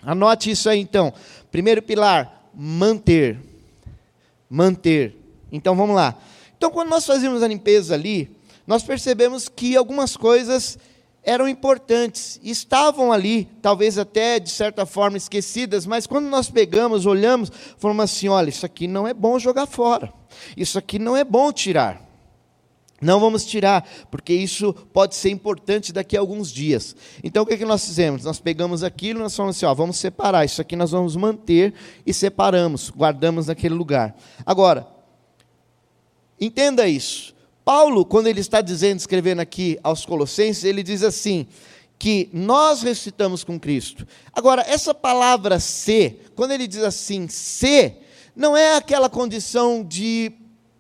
Anote 0.02 0.50
isso 0.50 0.68
aí 0.68 0.80
então. 0.80 1.14
Primeiro 1.52 1.84
pilar, 1.84 2.50
manter. 2.56 3.40
Manter. 4.50 5.16
Então 5.52 5.76
vamos 5.76 5.96
lá. 5.96 6.18
Então, 6.58 6.72
quando 6.72 6.90
nós 6.90 7.06
fazíamos 7.06 7.44
a 7.44 7.48
limpeza 7.48 7.94
ali, 7.94 8.39
nós 8.70 8.84
percebemos 8.84 9.50
que 9.50 9.76
algumas 9.76 10.16
coisas 10.16 10.78
eram 11.24 11.48
importantes, 11.48 12.40
estavam 12.44 13.12
ali, 13.12 13.46
talvez 13.64 13.98
até 13.98 14.38
de 14.38 14.52
certa 14.52 14.86
forma 14.86 15.18
esquecidas, 15.18 15.88
mas 15.88 16.06
quando 16.06 16.28
nós 16.28 16.52
pegamos, 16.52 17.08
olhamos, 17.08 17.52
falamos 17.80 18.04
assim: 18.04 18.28
olha, 18.28 18.50
isso 18.50 18.68
aqui 18.68 18.86
não 18.86 19.08
é 19.08 19.14
bom 19.14 19.40
jogar 19.40 19.66
fora, 19.66 20.14
isso 20.56 20.78
aqui 20.78 21.00
não 21.00 21.18
é 21.18 21.24
bom 21.24 21.52
tirar. 21.52 22.08
Não 23.02 23.20
vamos 23.20 23.44
tirar, 23.44 23.90
porque 24.12 24.34
isso 24.34 24.72
pode 24.94 25.16
ser 25.16 25.32
importante 25.32 25.92
daqui 25.92 26.16
a 26.16 26.20
alguns 26.20 26.52
dias. 26.52 26.96
Então 27.24 27.42
o 27.42 27.48
que, 27.48 27.56
é 27.56 27.58
que 27.58 27.66
nós 27.66 27.84
fizemos? 27.84 28.24
Nós 28.24 28.40
pegamos 28.40 28.84
aquilo 28.84 29.20
nós 29.22 29.36
falamos 29.36 29.56
assim: 29.58 29.66
ó, 29.66 29.74
vamos 29.74 29.98
separar, 29.98 30.46
isso 30.46 30.62
aqui 30.62 30.76
nós 30.76 30.92
vamos 30.92 31.16
manter 31.16 31.74
e 32.06 32.14
separamos, 32.14 32.92
guardamos 32.92 33.48
naquele 33.48 33.74
lugar. 33.74 34.16
Agora, 34.46 34.86
entenda 36.40 36.88
isso. 36.88 37.39
Paulo, 37.70 38.04
quando 38.04 38.26
ele 38.26 38.40
está 38.40 38.62
dizendo, 38.62 38.98
escrevendo 38.98 39.42
aqui 39.42 39.78
aos 39.84 40.04
Colossenses, 40.04 40.64
ele 40.64 40.82
diz 40.82 41.04
assim: 41.04 41.46
que 42.00 42.28
nós 42.34 42.82
recitamos 42.82 43.44
com 43.44 43.60
Cristo. 43.60 44.08
Agora, 44.34 44.66
essa 44.68 44.92
palavra 44.92 45.60
ser, 45.60 46.32
quando 46.36 46.50
ele 46.50 46.66
diz 46.66 46.82
assim, 46.82 47.28
ser, 47.28 48.08
não 48.36 48.58
é 48.58 48.76
aquela 48.76 49.08
condição 49.08 49.84
de, 49.84 50.32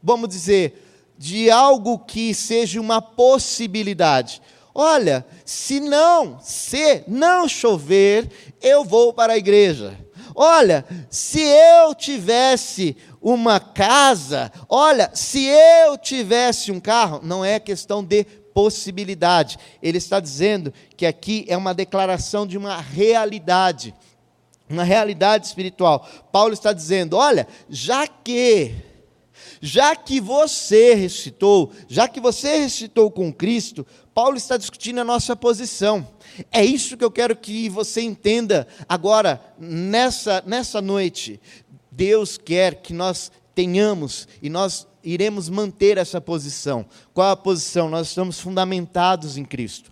vamos 0.01 0.29
dizer, 0.29 0.84
de 1.15 1.51
algo 1.51 2.00
que 2.00 2.34
seja 2.34 2.81
uma 2.81 3.00
possibilidade. 3.00 4.41
Olha, 4.74 5.24
se 5.46 5.79
não, 5.79 6.39
se 6.41 7.03
não 7.08 7.48
chover, 7.48 8.31
eu 8.60 8.84
vou 8.84 9.13
para 9.13 9.34
a 9.34 9.38
igreja. 9.38 9.96
Olha, 10.34 10.86
se 11.10 11.41
eu 11.41 11.93
tivesse 11.93 12.98
uma 13.21 13.59
casa, 13.59 14.51
olha, 14.67 15.11
se 15.13 15.45
eu 15.45 15.97
tivesse 15.97 16.71
um 16.71 16.79
carro, 16.79 17.19
não 17.23 17.43
é 17.43 17.59
questão 17.59 18.03
de 18.03 18.23
possibilidade. 18.53 19.57
Ele 19.81 19.97
está 19.97 20.19
dizendo 20.19 20.73
que 20.95 21.05
aqui 21.05 21.45
é 21.47 21.55
uma 21.55 21.73
declaração 21.73 22.45
de 22.45 22.57
uma 22.57 22.77
realidade, 22.77 23.93
uma 24.69 24.83
realidade 24.83 25.47
espiritual. 25.47 26.07
Paulo 26.31 26.53
está 26.53 26.73
dizendo: 26.73 27.17
olha, 27.17 27.47
já 27.69 28.07
que 28.07 28.75
já 29.61 29.95
que 29.95 30.21
você 30.21 30.93
ressuscitou, 30.93 31.71
já 31.88 32.07
que 32.07 32.19
você 32.19 32.59
ressuscitou 32.59 33.11
com 33.11 33.31
Cristo, 33.31 33.85
Paulo 34.13 34.38
está 34.38 34.57
discutindo 34.57 34.99
a 34.99 35.03
nossa 35.03 35.35
posição. 35.35 36.07
É 36.51 36.63
isso 36.63 36.95
que 36.95 37.03
eu 37.03 37.11
quero 37.11 37.35
que 37.35 37.69
você 37.69 38.01
entenda 38.01 38.67
agora, 38.88 39.41
nessa, 39.57 40.43
nessa 40.45 40.81
noite. 40.81 41.39
Deus 42.00 42.38
quer 42.38 42.75
que 42.75 42.94
nós 42.94 43.29
tenhamos 43.53 44.25
e 44.41 44.50
nós 44.50 44.88
iremos 45.03 45.50
manter 45.50 45.98
essa 45.98 46.22
posição. 46.22 46.86
Qual 47.13 47.29
a 47.29 47.36
posição? 47.36 47.89
Nós 47.89 48.08
estamos 48.08 48.39
fundamentados 48.39 49.36
em 49.36 49.44
Cristo. 49.44 49.91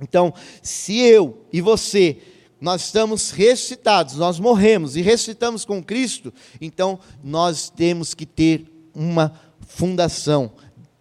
Então, 0.00 0.32
se 0.62 0.98
eu 0.98 1.44
e 1.52 1.60
você 1.60 2.16
nós 2.58 2.86
estamos 2.86 3.32
ressuscitados, 3.32 4.16
nós 4.16 4.40
morremos 4.40 4.96
e 4.96 5.02
ressuscitamos 5.02 5.62
com 5.66 5.84
Cristo, 5.84 6.32
então 6.58 6.98
nós 7.22 7.68
temos 7.68 8.14
que 8.14 8.24
ter 8.24 8.64
uma 8.94 9.38
fundação. 9.60 10.50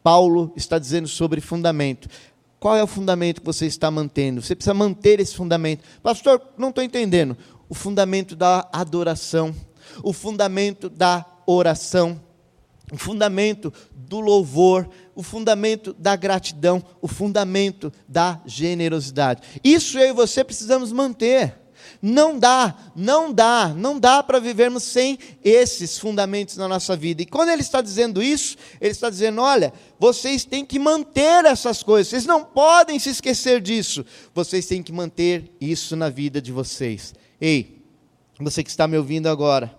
Paulo 0.03 0.51
está 0.53 0.77
dizendo 0.77 1.07
sobre 1.07 1.39
fundamento. 1.39 2.09
Qual 2.59 2.75
é 2.75 2.83
o 2.83 2.87
fundamento 2.87 3.39
que 3.39 3.45
você 3.45 3.67
está 3.67 3.89
mantendo? 3.89 4.41
Você 4.41 4.53
precisa 4.53 4.73
manter 4.73 5.21
esse 5.21 5.33
fundamento. 5.33 5.81
Pastor, 6.03 6.41
não 6.57 6.69
estou 6.69 6.83
entendendo. 6.83 7.37
O 7.69 7.73
fundamento 7.73 8.35
da 8.35 8.67
adoração, 8.73 9.55
o 10.03 10.13
fundamento 10.13 10.89
da 10.89 11.25
oração, 11.45 12.21
o 12.91 12.97
fundamento 12.97 13.73
do 13.91 14.19
louvor, 14.19 14.87
o 15.15 15.23
fundamento 15.23 15.93
da 15.93 16.15
gratidão, 16.15 16.83
o 17.01 17.07
fundamento 17.07 17.91
da 18.07 18.39
generosidade. 18.45 19.41
Isso 19.63 19.97
eu 19.97 20.09
e 20.09 20.13
você 20.13 20.43
precisamos 20.43 20.91
manter. 20.91 21.65
Não 22.01 22.37
dá, 22.37 22.75
não 22.95 23.31
dá, 23.31 23.73
não 23.75 23.99
dá 23.99 24.21
para 24.21 24.39
vivermos 24.39 24.83
sem 24.83 25.17
esses 25.43 25.97
fundamentos 25.97 26.57
na 26.57 26.67
nossa 26.67 26.95
vida. 26.95 27.21
E 27.21 27.25
quando 27.25 27.49
ele 27.49 27.61
está 27.61 27.81
dizendo 27.81 28.21
isso, 28.21 28.57
ele 28.81 28.91
está 28.91 29.09
dizendo: 29.09 29.41
olha, 29.41 29.73
vocês 29.99 30.45
têm 30.45 30.65
que 30.65 30.79
manter 30.79 31.45
essas 31.45 31.83
coisas, 31.83 32.09
vocês 32.09 32.25
não 32.25 32.43
podem 32.43 32.99
se 32.99 33.09
esquecer 33.09 33.61
disso, 33.61 34.05
vocês 34.33 34.65
têm 34.65 34.83
que 34.83 34.91
manter 34.91 35.51
isso 35.59 35.95
na 35.95 36.09
vida 36.09 36.41
de 36.41 36.51
vocês. 36.51 37.13
Ei, 37.39 37.83
você 38.39 38.63
que 38.63 38.69
está 38.69 38.87
me 38.87 38.97
ouvindo 38.97 39.27
agora, 39.27 39.75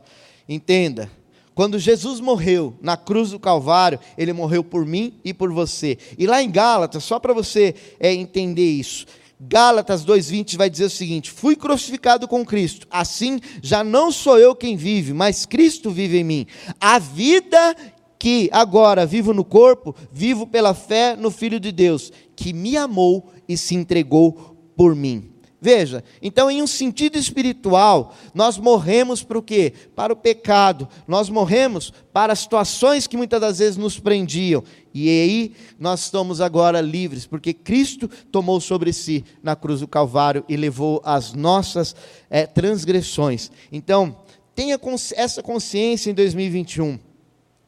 entenda. 0.49 1.11
Quando 1.55 1.79
Jesus 1.79 2.21
morreu 2.21 2.77
na 2.83 2.99
cruz 2.99 3.31
do 3.31 3.41
Calvário, 3.41 3.99
ele 4.19 4.33
morreu 4.33 4.63
por 4.63 4.85
mim 4.85 5.15
e 5.25 5.33
por 5.33 5.51
você. 5.51 5.97
E 6.19 6.27
lá 6.27 6.43
em 6.43 6.51
Gálatas, 6.51 7.03
só 7.03 7.19
para 7.19 7.33
você 7.33 7.75
é, 7.99 8.13
entender 8.13 8.69
isso, 8.69 9.07
Gálatas 9.41 10.05
2,20 10.05 10.57
vai 10.57 10.69
dizer 10.69 10.85
o 10.85 10.91
seguinte: 10.91 11.31
Fui 11.31 11.57
crucificado 11.57 12.27
com 12.29 12.45
Cristo, 12.45 12.87
assim 12.91 13.41
já 13.63 13.83
não 13.83 14.13
sou 14.13 14.39
eu 14.39 14.55
quem 14.55 14.77
vive, 14.77 15.13
mas 15.13 15.47
Cristo 15.47 15.91
vive 15.91 16.19
em 16.19 16.25
mim. 16.25 16.47
A 16.81 16.99
vida 16.99 17.75
que 18.19 18.49
agora 18.53 19.07
vivo 19.07 19.35
no 19.35 19.45
corpo, 19.45 19.95
vivo 20.11 20.47
pela 20.47 20.75
fé 20.75 21.17
no 21.17 21.31
Filho 21.31 21.61
de 21.61 21.71
Deus, 21.71 22.13
que 22.35 22.53
me 22.53 22.77
amou 22.77 23.31
e 23.49 23.57
se 23.57 23.75
entregou 23.75 24.57
por 24.77 24.95
mim. 24.95 25.31
Veja, 25.61 26.05
então, 26.21 26.51
em 26.51 26.61
um 26.63 26.67
sentido 26.67 27.17
espiritual, 27.17 28.15
nós 28.35 28.59
morremos 28.59 29.23
para 29.23 29.39
o 29.39 29.43
quê? 29.43 29.73
Para 29.95 30.13
o 30.13 30.17
pecado, 30.17 30.87
nós 31.09 31.31
morremos 31.31 31.93
para 32.13 32.35
situações 32.35 33.07
que 33.07 33.17
muitas 33.17 33.41
das 33.41 33.59
vezes 33.59 33.77
nos 33.79 33.99
prendiam, 33.99 34.63
e 34.93 35.09
aí 35.09 35.53
nós 35.79 36.05
estamos 36.05 36.43
agora 36.43 36.81
livres, 36.81 37.27
porque 37.27 37.55
Cristo 37.55 38.09
tomou 38.31 38.61
sobre 38.61 38.93
si 38.93 39.25
na 39.43 39.57
cruz 39.57 39.81
do 39.81 39.89
Calvário 39.89 40.45
e 40.47 40.57
levou 40.57 41.01
as 41.05 41.33
nossas 41.33 41.97
é, 42.29 42.47
transgressões. 42.47 43.51
Então, 43.73 44.17
tenha 44.55 44.79
essa 45.17 45.43
consciência 45.43 46.11
em 46.11 46.15
2021 46.15 47.06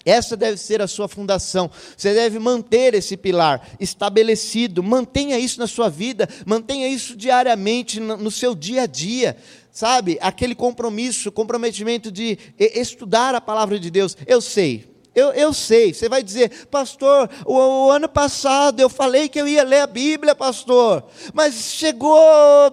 essa 0.08 0.36
deve 0.36 0.56
ser 0.56 0.80
a 0.80 0.86
sua 0.86 1.08
fundação. 1.08 1.70
Você 1.96 2.14
deve 2.14 2.38
manter 2.38 2.94
esse 2.94 3.16
pilar 3.16 3.68
estabelecido. 3.78 4.82
Mantenha 4.82 5.38
isso 5.38 5.60
na 5.60 5.66
sua 5.66 5.88
vida, 5.88 6.28
mantenha 6.46 6.88
isso 6.88 7.16
diariamente 7.16 8.00
no 8.00 8.30
seu 8.30 8.54
dia 8.54 8.82
a 8.82 8.86
dia. 8.86 9.36
Sabe? 9.70 10.18
Aquele 10.20 10.54
compromisso, 10.54 11.30
comprometimento 11.30 12.10
de 12.10 12.38
estudar 12.58 13.34
a 13.34 13.40
palavra 13.40 13.78
de 13.78 13.90
Deus. 13.90 14.16
Eu 14.26 14.40
sei, 14.40 14.88
eu, 15.14 15.32
eu, 15.32 15.52
sei, 15.52 15.92
você 15.92 16.08
vai 16.08 16.22
dizer, 16.22 16.66
pastor, 16.66 17.28
o, 17.44 17.86
o, 17.86 17.90
ano 17.90 18.08
passado 18.08 18.80
eu 18.80 18.88
falei 18.88 19.28
que 19.28 19.40
eu 19.40 19.48
ia 19.48 19.64
ler 19.64 19.80
a 19.80 19.86
Bíblia, 19.86 20.34
pastor, 20.34 21.04
mas 21.34 21.54
chegou 21.54 22.16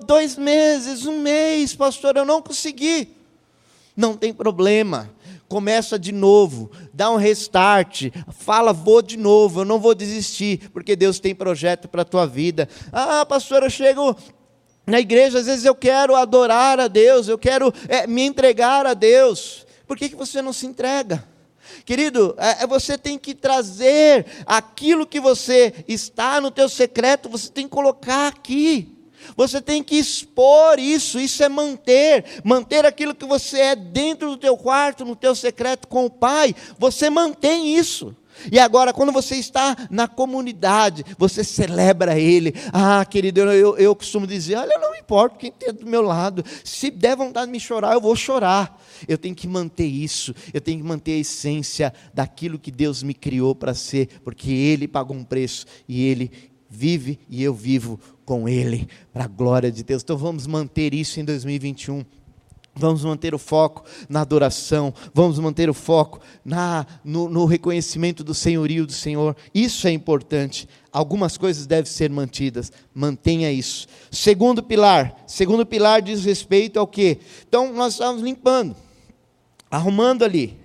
dois 0.06 0.38
meses, 0.38 1.06
um 1.06 1.20
mês, 1.20 1.76
pastor, 1.76 2.16
eu 2.16 2.26
não 2.26 2.42
consegui. 2.42 3.10
Não 3.98 4.16
tem 4.16 4.34
problema, 4.34 5.10
começa 5.56 5.98
de 5.98 6.12
novo, 6.12 6.70
dá 6.94 7.10
um 7.10 7.16
restart, 7.16 8.12
fala, 8.28 8.74
vou 8.74 9.02
de 9.02 9.16
novo, 9.16 9.62
eu 9.62 9.66
não 9.66 9.80
vou 9.80 9.96
desistir, 9.96 10.70
porque 10.74 10.98
Deus 10.98 11.18
tem 11.18 11.34
projeto 11.34 11.88
para 11.88 12.02
a 12.02 12.06
tua 12.06 12.28
vida. 12.28 12.68
Ah, 12.92 13.26
pastor, 13.26 13.64
eu 13.64 13.70
chego 13.70 14.18
na 14.86 15.00
igreja, 15.00 15.40
às 15.40 15.46
vezes 15.46 15.64
eu 15.64 15.74
quero 15.74 16.14
adorar 16.14 16.78
a 16.78 16.90
Deus, 16.90 17.30
eu 17.30 17.38
quero 17.38 17.74
é, 17.88 18.06
me 18.06 18.24
entregar 18.24 18.86
a 18.86 18.94
Deus. 18.94 19.66
Por 19.88 19.96
que, 19.96 20.10
que 20.10 20.16
você 20.18 20.42
não 20.42 20.52
se 20.52 20.66
entrega? 20.66 21.26
Querido, 21.86 22.36
é, 22.38 22.64
é 22.64 22.68
você 22.68 22.98
tem 22.98 23.18
que 23.18 23.34
trazer 23.34 24.26
aquilo 24.46 25.08
que 25.08 25.22
você 25.22 25.86
está 25.88 26.42
no 26.42 26.52
teu 26.52 26.68
secreto, 26.68 27.30
você 27.30 27.50
tem 27.50 27.64
que 27.64 27.72
colocar 27.72 28.28
aqui. 28.28 28.94
Você 29.36 29.62
tem 29.62 29.84
que 29.84 29.96
expor 29.96 30.80
isso, 30.80 31.20
isso 31.20 31.44
é 31.44 31.50
manter, 31.50 32.42
manter 32.44 32.86
aquilo 32.86 33.16
que 33.16 33.26
você 33.26 33.60
é 33.60 33.76
dentro 33.76 34.30
do 34.30 34.38
teu 34.38 34.58
quarto, 34.58 35.06
no 35.06 35.16
teu 35.16 35.36
secreto 35.36 35.88
com 35.88 36.06
o 36.06 36.10
Pai. 36.10 36.56
Você 36.78 37.10
mantém 37.10 37.76
isso. 37.78 38.16
E 38.52 38.60
agora, 38.60 38.94
quando 38.94 39.12
você 39.12 39.36
está 39.36 39.76
na 39.90 40.08
comunidade, 40.08 41.04
você 41.18 41.44
celebra 41.44 42.20
Ele. 42.20 42.54
Ah, 42.72 43.04
querido, 43.06 43.40
eu, 43.40 43.78
eu, 43.78 43.96
costumo 43.96 44.28
dizer: 44.28 44.58
olha, 44.58 44.78
não 44.78 44.96
importa 44.96 45.38
quem 45.38 45.50
está 45.50 45.72
do 45.72 45.86
meu 45.86 46.02
lado. 46.02 46.44
Se 46.64 46.92
der 46.92 47.16
vontade 47.16 47.48
de 47.48 47.52
me 47.52 47.60
chorar, 47.60 47.94
eu 47.94 48.02
vou 48.02 48.16
chorar. 48.16 48.80
Eu 49.08 49.18
tenho 49.18 49.36
que 49.36 49.48
manter 49.48 49.86
isso. 49.86 50.36
Eu 50.54 50.62
tenho 50.62 50.80
que 50.80 50.88
manter 50.88 51.14
a 51.14 51.20
essência 51.20 51.94
daquilo 52.14 52.60
que 52.60 52.72
Deus 52.72 53.02
me 53.02 53.14
criou 53.14 53.56
para 53.56 53.74
ser, 53.74 54.20
porque 54.24 54.52
Ele 54.52 54.88
pagou 54.88 55.16
um 55.16 55.24
preço 55.24 55.66
e 55.88 56.06
Ele 56.06 56.32
vive 56.70 57.20
e 57.30 57.42
eu 57.42 57.54
vivo 57.54 58.00
com 58.26 58.50
Ele, 58.50 58.88
para 59.14 59.26
a 59.26 59.28
glória 59.28 59.72
de 59.72 59.84
Deus. 59.84 60.02
Então 60.04 60.18
vamos 60.18 60.48
manter 60.48 60.94
isso 60.94 61.20
em 61.20 61.26
2021. 61.26 62.04
Vamos 62.78 63.06
manter 63.06 63.34
o 63.34 63.40
foco 63.40 63.86
na 64.10 64.20
adoração, 64.20 64.94
vamos 65.14 65.40
manter 65.40 65.70
o 65.70 65.74
foco 65.74 66.20
na, 66.44 66.86
no, 67.06 67.30
no, 67.30 67.46
reconhecimento 67.46 68.22
do 68.22 68.34
senhorio 68.34 68.86
do 68.86 68.92
Senhor. 68.92 69.34
Isso 69.54 69.88
é 69.88 69.92
importante. 69.92 70.68
Algumas 70.92 71.38
coisas 71.38 71.66
devem 71.66 71.90
ser 71.90 72.10
mantidas. 72.10 72.74
Mantenha 72.94 73.50
isso. 73.50 73.88
Segundo 74.12 74.62
pilar. 74.62 75.24
Segundo 75.26 75.66
pilar 75.66 76.02
diz 76.02 76.26
respeito 76.26 76.78
ao 76.78 76.86
quê? 76.86 77.20
Então, 77.48 77.72
nós 77.72 77.94
estávamos 77.94 78.22
limpando, 78.22 78.76
arrumando 79.72 80.26
ali. 80.26 80.65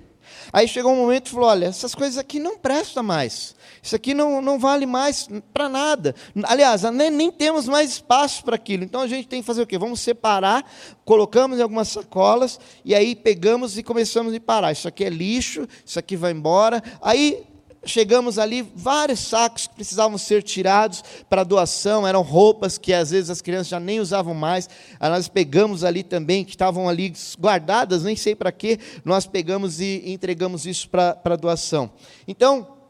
Aí 0.53 0.67
chegou 0.67 0.93
um 0.93 0.97
momento 0.97 1.29
e 1.29 1.31
falou: 1.31 1.49
olha, 1.49 1.67
essas 1.67 1.95
coisas 1.95 2.19
aqui 2.19 2.39
não 2.39 2.59
prestam 2.59 3.03
mais. 3.03 3.55
Isso 3.83 3.97
aqui 3.97 4.13
não, 4.13 4.43
não 4.43 4.59
vale 4.59 4.85
mais 4.85 5.29
para 5.53 5.69
nada. 5.69 6.15
Aliás, 6.45 6.83
nem, 6.83 7.11
nem 7.11 7.31
temos 7.31 7.67
mais 7.67 7.91
espaço 7.91 8.45
para 8.45 8.57
aquilo. 8.57 8.85
Então 8.85 9.01
a 9.01 9.07
gente 9.07 9.27
tem 9.29 9.41
que 9.41 9.47
fazer 9.47 9.63
o 9.63 9.67
quê? 9.67 9.79
Vamos 9.79 10.01
separar, 10.01 10.65
colocamos 11.05 11.59
em 11.59 11.63
algumas 11.63 11.89
sacolas 11.89 12.61
e 12.85 12.95
aí 12.95 13.15
pegamos 13.15 13.79
e 13.79 13.83
começamos 13.83 14.35
a 14.35 14.41
parar. 14.41 14.73
Isso 14.73 14.89
aqui 14.89 15.05
é 15.05 15.09
lixo, 15.09 15.67
isso 15.85 15.99
aqui 15.99 16.17
vai 16.17 16.33
embora. 16.33 16.83
Aí 17.01 17.45
chegamos 17.85 18.39
ali, 18.39 18.63
vários 18.75 19.21
sacos 19.21 19.67
que 19.67 19.75
precisavam 19.75 20.19
ser 20.19 20.43
tirados 20.43 21.03
para 21.29 21.45
doação, 21.45 22.07
eram 22.07 22.23
roupas 22.23 22.79
que 22.79 22.93
às 22.93 23.11
vezes 23.11 23.31
as 23.31 23.41
crianças 23.41 23.69
já 23.69 23.81
nem 23.81 24.01
usavam 24.01 24.35
mais. 24.35 24.69
Aí 24.99 25.11
nós 25.11 25.29
pegamos 25.29 25.85
ali 25.85 26.03
também, 26.03 26.45
que 26.45 26.51
estavam 26.51 26.89
ali 26.89 27.13
guardadas, 27.39 28.05
nem 28.05 28.17
sei 28.17 28.35
para 28.35 28.53
quê, 28.53 28.79
nós 29.05 29.27
pegamos 29.27 29.81
e 29.81 30.03
entregamos 30.07 30.67
isso 30.67 30.89
para 30.89 31.37
doação. 31.37 31.91
Então, 32.27 32.81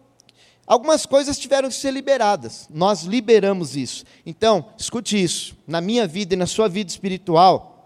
Algumas 0.70 1.04
coisas 1.04 1.37
tiveram 1.37 1.68
que 1.68 1.75
ser 1.75 1.90
liberadas, 1.90 2.68
nós 2.70 3.02
liberamos 3.02 3.75
isso. 3.75 4.04
Então, 4.25 4.66
escute 4.78 5.20
isso: 5.20 5.56
na 5.66 5.80
minha 5.80 6.06
vida 6.06 6.35
e 6.35 6.37
na 6.37 6.47
sua 6.47 6.68
vida 6.68 6.88
espiritual, 6.88 7.79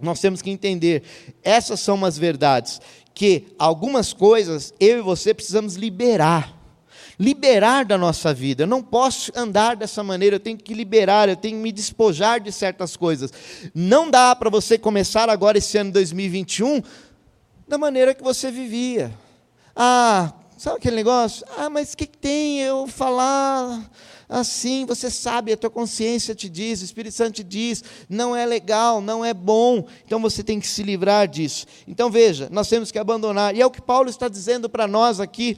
nós 0.00 0.20
temos 0.20 0.40
que 0.42 0.50
entender, 0.50 1.02
essas 1.42 1.80
são 1.80 1.94
umas 1.94 2.16
verdades, 2.16 2.80
que 3.14 3.48
algumas 3.58 4.12
coisas 4.12 4.72
eu 4.78 4.98
e 4.98 5.02
você 5.02 5.34
precisamos 5.34 5.74
liberar. 5.74 6.56
Liberar 7.18 7.84
da 7.84 7.98
nossa 7.98 8.32
vida. 8.32 8.62
Eu 8.62 8.66
não 8.68 8.80
posso 8.80 9.32
andar 9.34 9.74
dessa 9.74 10.04
maneira, 10.04 10.36
eu 10.36 10.40
tenho 10.40 10.56
que 10.56 10.72
liberar, 10.72 11.28
eu 11.28 11.34
tenho 11.34 11.56
que 11.56 11.62
me 11.62 11.72
despojar 11.72 12.40
de 12.40 12.52
certas 12.52 12.96
coisas. 12.96 13.32
Não 13.74 14.08
dá 14.08 14.36
para 14.36 14.48
você 14.48 14.78
começar 14.78 15.28
agora 15.28 15.58
esse 15.58 15.76
ano 15.76 15.90
2021 15.90 16.80
da 17.66 17.76
maneira 17.76 18.14
que 18.14 18.22
você 18.22 18.52
vivia. 18.52 19.12
Ah, 19.74 20.32
Sabe 20.58 20.78
aquele 20.78 20.96
negócio? 20.96 21.46
Ah, 21.56 21.70
mas 21.70 21.92
o 21.92 21.96
que, 21.96 22.04
que 22.04 22.18
tem 22.18 22.58
eu 22.60 22.88
falar 22.88 23.80
assim? 24.28 24.84
Você 24.86 25.10
sabe, 25.10 25.52
a 25.52 25.56
tua 25.56 25.70
consciência 25.70 26.34
te 26.34 26.48
diz, 26.48 26.82
o 26.82 26.84
Espírito 26.84 27.14
Santo 27.14 27.36
te 27.36 27.44
diz, 27.44 27.82
não 28.08 28.36
é 28.36 28.44
legal, 28.44 29.00
não 29.00 29.24
é 29.24 29.32
bom. 29.32 29.86
Então 30.04 30.20
você 30.20 30.42
tem 30.42 30.60
que 30.60 30.66
se 30.66 30.82
livrar 30.82 31.26
disso. 31.26 31.66
Então 31.86 32.10
veja, 32.10 32.48
nós 32.50 32.68
temos 32.68 32.90
que 32.90 32.98
abandonar. 32.98 33.54
E 33.54 33.60
é 33.60 33.66
o 33.66 33.70
que 33.70 33.80
Paulo 33.80 34.10
está 34.10 34.28
dizendo 34.28 34.68
para 34.68 34.86
nós 34.86 35.20
aqui 35.20 35.56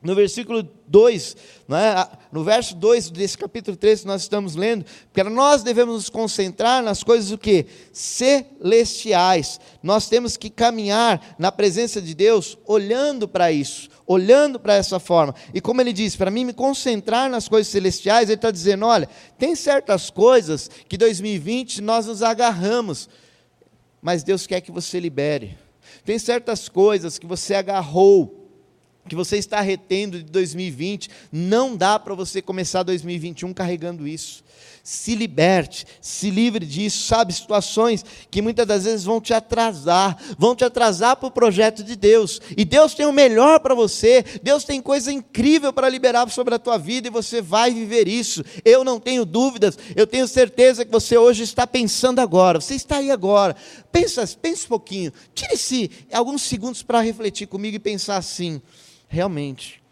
no 0.00 0.14
versículo 0.14 0.62
2, 0.86 1.36
né, 1.66 2.06
no 2.30 2.44
verso 2.44 2.74
2 2.76 3.10
desse 3.10 3.36
capítulo 3.36 3.76
3 3.76 4.02
que 4.02 4.06
nós 4.06 4.22
estamos 4.22 4.54
lendo, 4.54 4.84
porque 5.12 5.28
nós 5.28 5.64
devemos 5.64 5.94
nos 5.94 6.08
concentrar 6.08 6.82
nas 6.82 7.02
coisas 7.02 7.32
o 7.32 7.38
que? 7.38 7.66
Celestiais. 7.92 9.58
Nós 9.82 10.08
temos 10.08 10.36
que 10.36 10.50
caminhar 10.50 11.34
na 11.38 11.50
presença 11.50 12.00
de 12.00 12.14
Deus 12.14 12.56
olhando 12.64 13.26
para 13.26 13.50
isso, 13.50 13.88
olhando 14.06 14.60
para 14.60 14.74
essa 14.74 15.00
forma. 15.00 15.34
E 15.52 15.60
como 15.60 15.80
ele 15.80 15.92
diz, 15.92 16.14
para 16.14 16.30
mim 16.30 16.44
me 16.44 16.52
concentrar 16.52 17.28
nas 17.28 17.48
coisas 17.48 17.66
celestiais, 17.66 18.28
ele 18.28 18.36
está 18.36 18.52
dizendo: 18.52 18.86
olha, 18.86 19.08
tem 19.36 19.56
certas 19.56 20.10
coisas 20.10 20.70
que 20.88 20.96
2020 20.96 21.82
nós 21.82 22.06
nos 22.06 22.22
agarramos, 22.22 23.08
mas 24.00 24.22
Deus 24.22 24.46
quer 24.46 24.60
que 24.60 24.70
você 24.70 25.00
libere. 25.00 25.58
Tem 26.04 26.18
certas 26.18 26.68
coisas 26.68 27.18
que 27.18 27.26
você 27.26 27.54
agarrou, 27.54 28.37
que 29.08 29.16
você 29.16 29.36
está 29.36 29.60
retendo 29.60 30.18
de 30.18 30.30
2020, 30.30 31.10
não 31.32 31.76
dá 31.76 31.98
para 31.98 32.14
você 32.14 32.42
começar 32.42 32.82
2021 32.82 33.52
carregando 33.52 34.06
isso. 34.06 34.44
Se 34.82 35.14
liberte, 35.14 35.86
se 36.00 36.30
livre 36.30 36.64
disso, 36.64 37.06
sabe? 37.06 37.32
Situações 37.32 38.02
que 38.30 38.40
muitas 38.40 38.66
das 38.66 38.84
vezes 38.84 39.04
vão 39.04 39.20
te 39.20 39.34
atrasar, 39.34 40.16
vão 40.38 40.56
te 40.56 40.64
atrasar 40.64 41.16
para 41.16 41.26
o 41.26 41.30
projeto 41.30 41.84
de 41.84 41.94
Deus. 41.94 42.40
E 42.56 42.64
Deus 42.64 42.94
tem 42.94 43.04
o 43.04 43.12
melhor 43.12 43.60
para 43.60 43.74
você, 43.74 44.24
Deus 44.42 44.64
tem 44.64 44.80
coisa 44.80 45.12
incrível 45.12 45.74
para 45.74 45.90
liberar 45.90 46.30
sobre 46.30 46.54
a 46.54 46.58
tua 46.58 46.78
vida 46.78 47.06
e 47.08 47.10
você 47.10 47.42
vai 47.42 47.70
viver 47.70 48.08
isso. 48.08 48.42
Eu 48.64 48.82
não 48.82 48.98
tenho 48.98 49.26
dúvidas, 49.26 49.78
eu 49.94 50.06
tenho 50.06 50.26
certeza 50.26 50.86
que 50.86 50.90
você 50.90 51.18
hoje 51.18 51.42
está 51.42 51.66
pensando 51.66 52.20
agora, 52.20 52.58
você 52.58 52.74
está 52.74 52.96
aí 52.96 53.10
agora. 53.10 53.54
Pensa, 53.92 54.26
pensa 54.40 54.64
um 54.64 54.68
pouquinho, 54.68 55.12
tire-se 55.34 55.90
alguns 56.10 56.40
segundos 56.40 56.82
para 56.82 57.02
refletir 57.02 57.46
comigo 57.46 57.76
e 57.76 57.80
pensar 57.80 58.16
assim 58.16 58.62
realmente, 59.08 59.82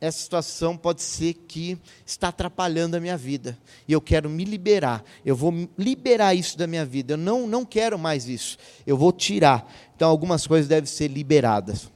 essa 0.00 0.18
situação 0.18 0.76
pode 0.76 1.02
ser 1.02 1.34
que 1.34 1.78
está 2.04 2.28
atrapalhando 2.28 2.96
a 2.96 3.00
minha 3.00 3.16
vida. 3.16 3.56
E 3.88 3.92
eu 3.92 4.00
quero 4.00 4.28
me 4.28 4.44
liberar. 4.44 5.02
Eu 5.24 5.34
vou 5.34 5.52
liberar 5.78 6.34
isso 6.34 6.58
da 6.58 6.66
minha 6.66 6.84
vida. 6.84 7.14
Eu 7.14 7.18
não, 7.18 7.46
não 7.46 7.64
quero 7.64 7.98
mais 7.98 8.28
isso. 8.28 8.58
Eu 8.86 8.98
vou 8.98 9.12
tirar. 9.12 9.70
Então, 9.96 10.10
algumas 10.10 10.46
coisas 10.46 10.68
devem 10.68 10.86
ser 10.86 11.08
liberadas. 11.08 11.90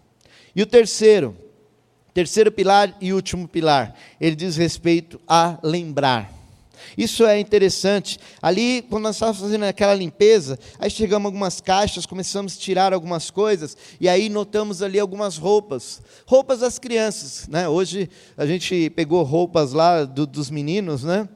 E 0.56 0.62
o 0.62 0.66
terceiro, 0.66 1.36
terceiro 2.14 2.50
pilar 2.50 2.96
e 3.00 3.12
último 3.12 3.46
pilar, 3.46 3.94
ele 4.20 4.36
diz 4.36 4.56
respeito 4.56 5.20
a 5.28 5.58
lembrar. 5.62 6.37
Isso 6.96 7.24
é 7.26 7.38
interessante. 7.38 8.18
Ali, 8.40 8.82
quando 8.88 9.04
nós 9.04 9.16
estávamos 9.16 9.40
fazendo 9.40 9.64
aquela 9.64 9.94
limpeza, 9.94 10.58
aí 10.78 10.90
chegamos 10.90 11.26
algumas 11.26 11.60
caixas, 11.60 12.06
começamos 12.06 12.56
a 12.56 12.60
tirar 12.60 12.92
algumas 12.92 13.30
coisas, 13.30 13.76
e 14.00 14.08
aí 14.08 14.28
notamos 14.28 14.82
ali 14.82 14.98
algumas 14.98 15.36
roupas. 15.36 16.00
Roupas 16.26 16.60
das 16.60 16.78
crianças. 16.78 17.48
Né? 17.48 17.68
Hoje 17.68 18.08
a 18.36 18.46
gente 18.46 18.90
pegou 18.90 19.22
roupas 19.22 19.72
lá 19.72 20.04
do, 20.04 20.26
dos 20.26 20.50
meninos, 20.50 21.04
né? 21.04 21.28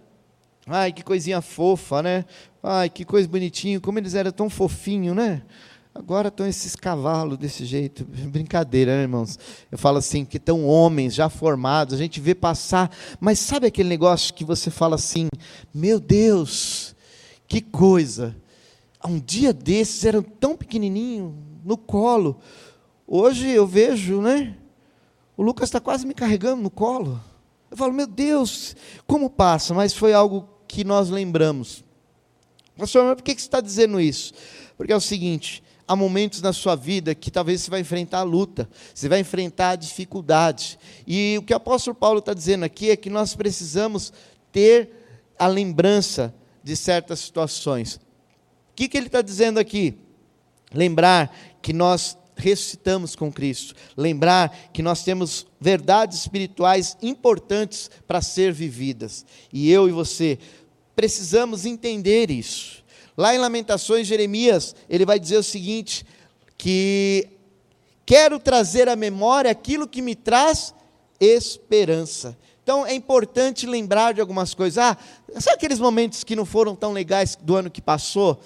Ai, 0.67 0.93
que 0.93 1.03
coisinha 1.03 1.41
fofa, 1.41 2.03
né? 2.03 2.25
Ai, 2.63 2.89
que 2.89 3.05
coisa 3.05 3.29
bonitinho, 3.29 3.81
como 3.81 3.99
eles 3.99 4.15
eram 4.15 4.31
tão 4.31 4.49
fofinhos, 4.49 5.17
né? 5.17 5.43
Agora 5.95 6.29
estão 6.29 6.47
esses 6.47 6.75
cavalos 6.75 7.37
desse 7.37 7.67
jeito. 7.67 8.05
Brincadeira, 8.29 8.97
né, 8.97 9.03
irmãos? 9.03 9.39
Eu 9.71 9.77
falo 9.77 9.99
assim, 9.99 10.25
que 10.25 10.39
estão 10.39 10.67
homens 10.67 11.15
já 11.15 11.29
formados, 11.29 11.95
a 11.95 11.99
gente 11.99 12.21
vê 12.21 12.35
passar, 12.35 12.91
mas 13.21 13.39
sabe 13.39 13.67
aquele 13.67 13.89
negócio 13.89 14.33
que 14.33 14.45
você 14.45 14.71
fala 14.71 14.95
assim: 14.95 15.29
meu 15.73 16.01
Deus, 16.01 16.97
que 17.47 17.61
coisa! 17.61 18.35
Um 19.05 19.19
dia 19.19 19.53
desses 19.53 20.05
eram 20.05 20.23
tão 20.23 20.57
pequenininho, 20.57 21.37
no 21.65 21.77
colo. 21.77 22.41
Hoje 23.07 23.51
eu 23.51 23.67
vejo, 23.67 24.23
né? 24.23 24.57
O 25.37 25.43
Lucas 25.43 25.69
está 25.69 25.81
quase 25.81 26.07
me 26.07 26.15
carregando 26.15 26.63
no 26.63 26.71
colo. 26.71 27.21
Eu 27.71 27.77
falo, 27.77 27.93
meu 27.93 28.07
Deus, 28.07 28.77
como 29.07 29.29
passa? 29.29 29.75
Mas 29.75 29.93
foi 29.93 30.13
algo 30.13 30.49
que 30.69 30.85
nós 30.85 31.11
lembramos. 31.11 31.85
Pastor, 32.77 33.05
mas 33.05 33.17
por 33.17 33.23
que 33.23 33.33
você 33.33 33.39
está 33.39 33.61
dizendo 33.61 34.01
isso? 34.01 34.33
Porque 34.77 34.93
é 34.93 34.97
o 34.97 35.01
seguinte: 35.01 35.63
há 35.93 35.97
momentos 35.97 36.41
na 36.41 36.55
sua 36.55 36.75
vida 36.75 37.15
que 37.15 37.31
talvez 37.31 37.61
você 37.61 37.71
vai 37.71 37.81
enfrentar 37.81 38.21
a 38.21 38.23
luta, 38.23 38.67
você 38.95 39.11
vai 39.11 39.21
enfrentar 39.21 39.71
a 39.71 39.77
dificuldade. 39.77 40.79
E 41.07 41.37
o 41.39 41.43
que 41.43 41.53
o 41.53 41.57
apóstolo 41.57 41.95
Paulo 41.95 42.19
está 42.19 42.33
dizendo 42.33 42.65
aqui 42.65 42.91
é 42.91 42.97
que 42.97 43.11
nós 43.11 43.35
precisamos 43.35 44.11
ter 44.51 44.91
a 45.39 45.47
lembrança 45.47 46.35
de 46.65 46.75
certas 46.77 47.19
situações. 47.21 47.97
O 47.97 48.01
que, 48.75 48.89
que 48.89 48.97
ele 48.97 49.09
está 49.09 49.21
dizendo 49.21 49.61
aqui? 49.61 49.99
Lembrar 50.73 51.37
que 51.61 51.75
nós 51.75 52.17
ressuscitamos 52.37 53.15
com 53.15 53.31
Cristo, 53.31 53.75
lembrar 53.95 54.71
que 54.73 54.83
nós 54.83 55.05
temos 55.05 55.47
verdades 55.61 56.21
espirituais 56.21 56.97
importantes 57.03 57.91
para 58.09 58.23
ser 58.23 58.51
vividas. 58.51 59.27
E 59.53 59.71
eu 59.71 59.91
e 59.91 59.93
você 59.93 60.39
precisamos 60.97 61.67
entender 61.67 62.31
isso. 62.31 62.82
Lá 63.17 63.35
em 63.35 63.39
Lamentações, 63.39 64.07
Jeremias, 64.07 64.75
ele 64.89 65.05
vai 65.05 65.19
dizer 65.19 65.37
o 65.37 65.43
seguinte: 65.43 66.05
que 66.57 67.29
quero 68.07 68.39
trazer 68.39 68.89
à 68.89 68.97
memória 68.97 69.51
aquilo 69.51 69.89
que 69.89 70.01
me 70.01 70.15
traz 70.15 70.75
esperança. 71.21 72.37
Então 72.63 72.87
é 72.87 72.95
importante 72.95 73.67
lembrar 73.67 74.15
de 74.15 74.21
algumas 74.21 74.55
coisas. 74.55 74.79
Ah, 74.79 74.97
sabe 75.41 75.57
aqueles 75.57 75.81
momentos 75.81 76.23
que 76.23 76.37
não 76.37 76.47
foram 76.47 76.77
tão 76.77 76.93
legais 76.93 77.37
do 77.37 77.57
ano 77.57 77.71
que 77.71 77.83
passou? 77.83 78.41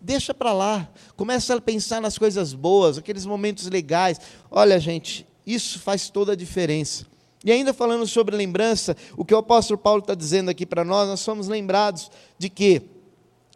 Deixa 0.00 0.32
para 0.32 0.52
lá. 0.52 0.88
Começa 1.16 1.54
a 1.54 1.60
pensar 1.60 2.00
nas 2.00 2.16
coisas 2.16 2.54
boas, 2.54 2.98
aqueles 2.98 3.26
momentos 3.26 3.66
legais. 3.66 4.20
Olha, 4.50 4.78
gente, 4.78 5.26
isso 5.44 5.80
faz 5.80 6.08
toda 6.08 6.32
a 6.32 6.36
diferença. 6.36 7.06
E 7.44 7.50
ainda 7.50 7.74
falando 7.74 8.06
sobre 8.06 8.36
lembrança, 8.36 8.96
o 9.16 9.24
que 9.24 9.34
o 9.34 9.38
apóstolo 9.38 9.78
Paulo 9.78 10.00
está 10.00 10.14
dizendo 10.14 10.48
aqui 10.48 10.64
para 10.64 10.84
nós, 10.84 11.08
nós 11.08 11.20
somos 11.20 11.48
lembrados 11.48 12.10
de 12.38 12.48
que 12.48 12.82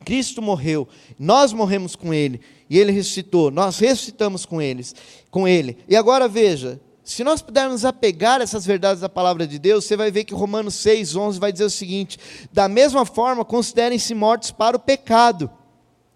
Cristo 0.04 0.40
morreu, 0.40 0.88
nós 1.18 1.52
morremos 1.52 1.94
com 1.94 2.12
ele 2.12 2.40
e 2.68 2.78
ele 2.78 2.92
ressuscitou. 2.92 3.50
Nós 3.50 3.78
ressuscitamos 3.78 4.46
com 4.46 4.60
eles, 4.60 4.94
com 5.30 5.46
ele. 5.46 5.78
E 5.88 5.96
agora 5.96 6.26
veja, 6.26 6.80
se 7.04 7.22
nós 7.24 7.42
pudermos 7.42 7.84
apegar 7.84 8.40
essas 8.40 8.64
verdades 8.64 9.00
da 9.00 9.08
palavra 9.08 9.46
de 9.46 9.58
Deus, 9.58 9.84
você 9.84 9.96
vai 9.96 10.10
ver 10.10 10.24
que 10.24 10.34
Romanos 10.34 10.74
6, 10.76 11.16
11 11.16 11.38
vai 11.38 11.52
dizer 11.52 11.64
o 11.64 11.70
seguinte: 11.70 12.18
da 12.52 12.68
mesma 12.68 13.04
forma, 13.04 13.44
considerem-se 13.44 14.14
mortos 14.14 14.50
para 14.50 14.76
o 14.76 14.80
pecado 14.80 15.50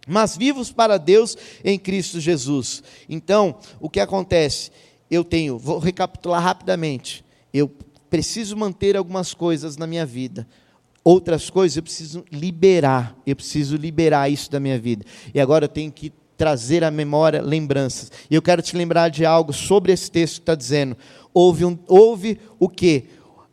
mas 0.06 0.36
vivos 0.36 0.70
para 0.70 0.98
Deus 0.98 1.36
em 1.64 1.78
Cristo 1.78 2.20
Jesus. 2.20 2.82
Então, 3.08 3.58
o 3.80 3.88
que 3.88 4.00
acontece? 4.00 4.70
Eu 5.10 5.24
tenho, 5.24 5.58
vou 5.58 5.78
recapitular 5.78 6.42
rapidamente. 6.42 7.24
Eu 7.52 7.70
preciso 8.10 8.56
manter 8.56 8.96
algumas 8.96 9.34
coisas 9.34 9.76
na 9.76 9.86
minha 9.86 10.04
vida. 10.04 10.46
Outras 11.04 11.50
coisas 11.50 11.76
eu 11.76 11.82
preciso 11.82 12.24
liberar. 12.32 13.14
Eu 13.26 13.36
preciso 13.36 13.76
liberar 13.76 14.30
isso 14.30 14.50
da 14.50 14.58
minha 14.58 14.78
vida. 14.78 15.04
E 15.34 15.38
agora 15.38 15.66
eu 15.66 15.68
tenho 15.68 15.92
que 15.92 16.10
trazer 16.36 16.82
à 16.82 16.90
memória 16.90 17.42
lembranças. 17.42 18.10
E 18.30 18.34
eu 18.34 18.42
quero 18.42 18.62
te 18.62 18.74
lembrar 18.76 19.10
de 19.10 19.24
algo 19.24 19.52
sobre 19.52 19.92
esse 19.92 20.10
texto 20.10 20.36
que 20.36 20.42
está 20.42 20.54
dizendo. 20.54 20.96
Houve, 21.32 21.64
um, 21.64 21.78
houve 21.86 22.40
o 22.58 22.68
quê? 22.68 23.04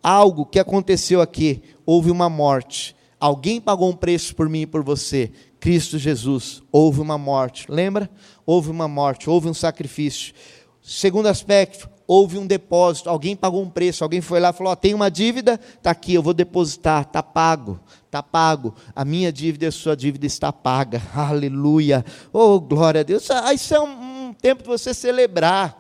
Algo 0.02 0.46
que 0.46 0.60
aconteceu 0.60 1.20
aqui. 1.20 1.62
Houve 1.86 2.10
uma 2.10 2.30
morte. 2.30 2.96
Alguém 3.20 3.60
pagou 3.60 3.90
um 3.90 3.96
preço 3.96 4.36
por 4.36 4.50
mim 4.50 4.62
e 4.62 4.66
por 4.66 4.84
você. 4.84 5.32
Cristo 5.60 6.00
Jesus, 6.00 6.64
houve 6.72 7.02
uma 7.02 7.18
morte. 7.18 7.66
Lembra? 7.70 8.10
Houve 8.46 8.72
uma 8.72 8.88
morte, 8.88 9.30
houve 9.30 9.48
um 9.48 9.54
sacrifício. 9.54 10.34
Segundo 10.82 11.28
aspecto, 11.28 11.88
houve 12.12 12.38
um 12.38 12.46
depósito. 12.46 13.10
Alguém 13.10 13.38
pagou 13.38 13.62
um 13.62 13.70
preço. 13.70 14.04
Alguém 14.04 14.20
foi 14.20 14.42
lá 14.42 14.50
e 14.50 14.54
falou: 14.54 14.74
oh, 14.74 14.76
tem 14.76 14.94
uma 14.94 15.10
dívida, 15.10 15.58
está 15.78 15.92
aqui, 15.92 16.14
eu 16.14 16.22
vou 16.22 16.34
depositar, 16.34 17.04
está 17.04 17.24
pago, 17.24 17.80
está 18.06 18.22
pago. 18.22 18.76
A 18.94 19.06
minha 19.06 19.32
dívida 19.32 19.64
e 19.66 19.68
a 19.70 19.72
sua 19.72 19.96
dívida 19.96 20.26
está 20.26 20.52
paga. 20.52 21.02
Aleluia. 21.16 22.04
Oh, 22.34 22.60
glória 22.60 23.00
a 23.00 23.04
Deus. 23.04 23.32
Ah, 23.32 23.54
isso 23.54 23.74
é 23.74 23.80
um, 23.80 24.34
tempo 24.34 24.64
de 24.64 24.70
você 24.70 24.94
celebrar 24.94 25.80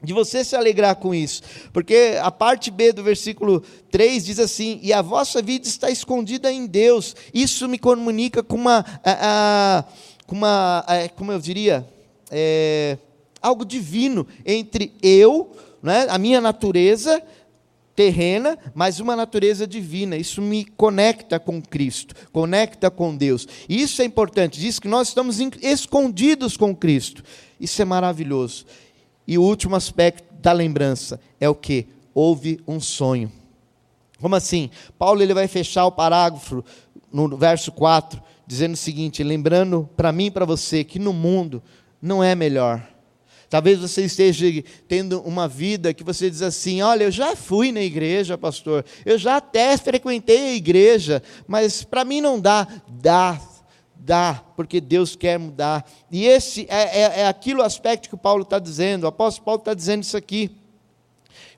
de 0.00 0.12
você 0.12 0.44
se 0.44 0.54
alegrar 0.54 0.94
com 0.94 1.12
isso, 1.12 1.42
porque 1.72 2.16
a 2.22 2.30
parte 2.30 2.70
B 2.70 2.92
do 2.92 3.02
versículo 3.02 3.60
3 3.90 4.26
diz 4.26 4.38
assim: 4.38 4.78
E 4.80 4.92
a 4.92 5.02
vossa 5.02 5.42
vida 5.42 5.66
está 5.66 5.90
escondida 5.90 6.52
em 6.52 6.66
Deus. 6.66 7.16
Isso 7.34 7.66
me 7.68 7.80
comunica 7.80 8.40
com 8.40 8.54
uma, 8.54 8.84
a, 9.04 9.78
a, 9.80 9.84
com 10.24 10.36
uma 10.36 10.84
a, 10.86 11.08
como 11.08 11.32
eu 11.32 11.40
diria, 11.40 11.84
é, 12.30 12.96
algo 13.40 13.64
divino 13.64 14.26
entre 14.44 14.92
eu, 15.02 15.52
né, 15.82 16.06
a 16.08 16.18
minha 16.18 16.40
natureza 16.40 17.22
terrena, 17.98 18.56
mas 18.76 19.00
uma 19.00 19.16
natureza 19.16 19.66
divina. 19.66 20.16
Isso 20.16 20.40
me 20.40 20.64
conecta 20.64 21.40
com 21.40 21.60
Cristo, 21.60 22.14
conecta 22.30 22.90
com 22.92 23.16
Deus. 23.16 23.46
E 23.68 23.82
isso 23.82 24.00
é 24.00 24.04
importante, 24.04 24.60
diz 24.60 24.78
que 24.78 24.86
nós 24.86 25.08
estamos 25.08 25.40
escondidos 25.60 26.56
com 26.56 26.74
Cristo. 26.76 27.24
Isso 27.58 27.82
é 27.82 27.84
maravilhoso. 27.84 28.66
E 29.26 29.36
o 29.36 29.42
último 29.42 29.74
aspecto 29.74 30.32
da 30.40 30.52
lembrança 30.52 31.20
é 31.40 31.48
o 31.48 31.54
que? 31.56 31.88
Houve 32.14 32.60
um 32.68 32.78
sonho. 32.78 33.32
Como 34.20 34.36
assim? 34.36 34.70
Paulo 34.96 35.20
ele 35.20 35.34
vai 35.34 35.48
fechar 35.48 35.84
o 35.86 35.92
parágrafo 35.92 36.64
no 37.12 37.36
verso 37.36 37.72
4, 37.72 38.22
dizendo 38.46 38.74
o 38.74 38.76
seguinte: 38.76 39.24
lembrando 39.24 39.88
para 39.96 40.12
mim 40.12 40.26
e 40.26 40.30
para 40.30 40.44
você 40.44 40.84
que 40.84 41.00
no 41.00 41.12
mundo 41.12 41.60
não 42.00 42.22
é 42.22 42.36
melhor. 42.36 42.86
Talvez 43.50 43.78
você 43.78 44.04
esteja 44.04 44.46
tendo 44.86 45.20
uma 45.22 45.48
vida 45.48 45.94
que 45.94 46.04
você 46.04 46.28
diz 46.28 46.42
assim: 46.42 46.82
olha, 46.82 47.04
eu 47.04 47.10
já 47.10 47.34
fui 47.34 47.72
na 47.72 47.80
igreja, 47.80 48.36
pastor, 48.36 48.84
eu 49.06 49.16
já 49.16 49.36
até 49.36 49.76
frequentei 49.76 50.50
a 50.50 50.54
igreja, 50.54 51.22
mas 51.46 51.82
para 51.82 52.04
mim 52.04 52.20
não 52.20 52.38
dá. 52.38 52.66
Dá, 52.86 53.40
dá, 53.96 54.42
porque 54.54 54.80
Deus 54.80 55.16
quer 55.16 55.38
mudar. 55.38 55.88
E 56.10 56.26
esse 56.26 56.66
é, 56.68 57.00
é, 57.00 57.20
é 57.20 57.28
aquilo 57.28 57.62
aspecto 57.62 58.08
que 58.08 58.14
o 58.14 58.18
Paulo 58.18 58.42
está 58.42 58.58
dizendo. 58.58 59.04
O 59.04 59.08
apóstolo 59.08 59.46
Paulo 59.46 59.60
está 59.60 59.72
dizendo 59.72 60.02
isso 60.02 60.16
aqui. 60.16 60.50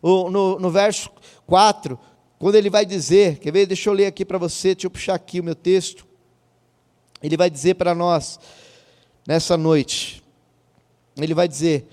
O, 0.01 0.31
no, 0.31 0.61
no 0.61 0.71
verso 0.71 1.11
4, 1.47 1.99
quando 2.39 2.55
ele 2.55 2.71
vai 2.71 2.87
dizer, 2.87 3.39
quer 3.39 3.53
ver? 3.53 3.67
Deixa 3.67 3.91
eu 3.91 3.95
ler 3.95 4.07
aqui 4.07 4.25
para 4.25 4.39
você, 4.39 4.75
deixa 4.75 4.87
eu 4.87 4.91
puxar 4.91 5.15
aqui 5.15 5.41
o 5.41 5.45
meu 5.45 5.57
texto. 5.57 6.07
Ele 7.21 7.37
vai 7.37 7.51
dizer 7.51 7.75
para 7.75 7.95
nós, 7.95 8.39
nessa 9.27 9.57
noite, 9.57 10.20
ele 11.17 11.35
vai 11.35 11.49
dizer, 11.49 11.87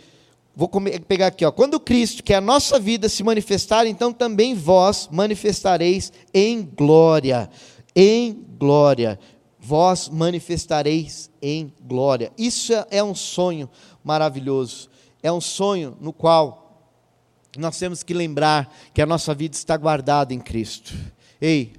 vou 0.55 0.69
pegar 1.07 1.27
aqui, 1.27 1.45
ó, 1.45 1.51
quando 1.51 1.79
Cristo, 1.79 2.23
que 2.23 2.33
é 2.33 2.37
a 2.37 2.41
nossa 2.41 2.79
vida, 2.79 3.09
se 3.09 3.23
manifestar, 3.23 3.85
então 3.85 4.11
também 4.13 4.55
vós 4.55 5.09
manifestareis 5.11 6.11
em 6.33 6.63
glória, 6.63 7.49
em 7.95 8.45
glória 8.57 9.19
vós 9.67 10.07
manifestareis 10.07 11.29
em 11.41 11.73
glória. 11.81 12.31
Isso 12.37 12.71
é 12.89 13.03
um 13.03 13.13
sonho 13.13 13.69
maravilhoso. 14.01 14.89
É 15.21 15.29
um 15.29 15.41
sonho 15.41 15.97
no 15.99 16.13
qual 16.13 16.89
nós 17.57 17.77
temos 17.77 18.01
que 18.01 18.13
lembrar 18.13 18.73
que 18.93 19.01
a 19.01 19.05
nossa 19.05 19.35
vida 19.35 19.57
está 19.57 19.75
guardada 19.75 20.33
em 20.33 20.39
Cristo. 20.39 20.93
Ei, 21.41 21.73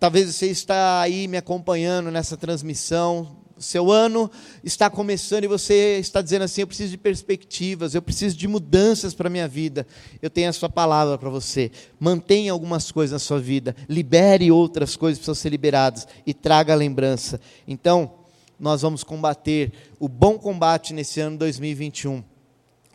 talvez 0.00 0.34
você 0.34 0.46
está 0.46 1.02
aí 1.02 1.28
me 1.28 1.36
acompanhando 1.36 2.10
nessa 2.10 2.38
transmissão, 2.38 3.36
seu 3.58 3.90
ano 3.90 4.30
está 4.62 4.88
começando 4.88 5.44
e 5.44 5.48
você 5.48 5.98
está 5.98 6.22
dizendo 6.22 6.42
assim: 6.42 6.60
eu 6.60 6.66
preciso 6.66 6.90
de 6.90 6.98
perspectivas, 6.98 7.94
eu 7.94 8.02
preciso 8.02 8.36
de 8.36 8.48
mudanças 8.48 9.14
para 9.14 9.28
a 9.28 9.30
minha 9.30 9.48
vida. 9.48 9.86
Eu 10.20 10.30
tenho 10.30 10.48
a 10.48 10.52
sua 10.52 10.68
palavra 10.68 11.18
para 11.18 11.30
você. 11.30 11.70
Mantenha 11.98 12.52
algumas 12.52 12.90
coisas 12.90 13.12
na 13.12 13.18
sua 13.18 13.40
vida, 13.40 13.74
libere 13.88 14.50
outras 14.50 14.96
coisas 14.96 15.18
que 15.18 15.24
precisam 15.24 15.34
ser 15.40 15.50
liberadas 15.50 16.06
e 16.26 16.32
traga 16.32 16.72
a 16.72 16.76
lembrança. 16.76 17.40
Então, 17.66 18.12
nós 18.58 18.82
vamos 18.82 19.04
combater 19.04 19.72
o 19.98 20.08
bom 20.08 20.38
combate 20.38 20.92
nesse 20.92 21.20
ano 21.20 21.38
2021 21.38 22.22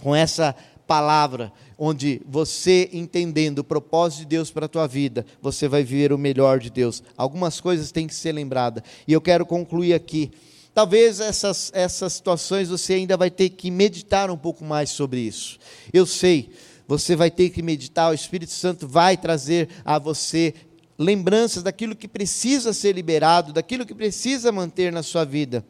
com 0.02 0.14
essa 0.14 0.54
palavra, 0.86 1.52
onde 1.78 2.22
você 2.28 2.90
entendendo 2.92 3.60
o 3.60 3.64
propósito 3.64 4.20
de 4.20 4.26
Deus 4.26 4.52
para 4.52 4.66
a 4.66 4.70
tua 4.70 4.88
vida, 4.88 5.26
você 5.42 5.68
vai 5.68 5.84
viver 5.84 6.12
o 6.12 6.18
melhor 6.18 6.60
de 6.60 6.70
Deus. 6.70 7.02
Algumas 7.18 7.60
coisas 7.62 7.92
têm 7.92 8.06
que 8.06 8.14
ser 8.14 8.34
lembradas. 8.34 8.84
E 9.08 9.14
eu 9.14 9.22
quero 9.22 9.46
concluir 9.46 9.94
aqui 9.94 10.32
Talvez 10.74 11.20
essas, 11.20 11.72
essas 11.74 12.14
situações 12.14 12.70
você 12.70 12.94
ainda 12.94 13.16
vai 13.16 13.30
ter 13.30 13.50
que 13.50 13.70
meditar 13.70 14.32
um 14.32 14.38
pouco 14.38 14.64
mais 14.66 14.90
sobre 14.90 15.20
isso. 15.20 15.60
Eu 15.94 16.06
sei, 16.06 16.52
você 16.88 17.16
vai 17.16 17.30
ter 17.30 17.52
que 17.52 17.62
meditar, 17.62 18.12
o 18.12 18.16
Espírito 18.16 18.52
Santo 18.52 18.88
vai 18.88 19.16
trazer 19.16 19.70
a 19.86 20.00
você 20.00 20.54
lembranças 20.98 21.64
daquilo 21.64 21.96
que 21.96 22.08
precisa 22.08 22.74
ser 22.74 22.94
liberado, 22.94 23.54
daquilo 23.54 23.86
que 23.86 23.94
precisa 23.94 24.52
manter 24.52 24.92
na 24.92 25.04
sua 25.04 25.24
vida. 25.24 25.64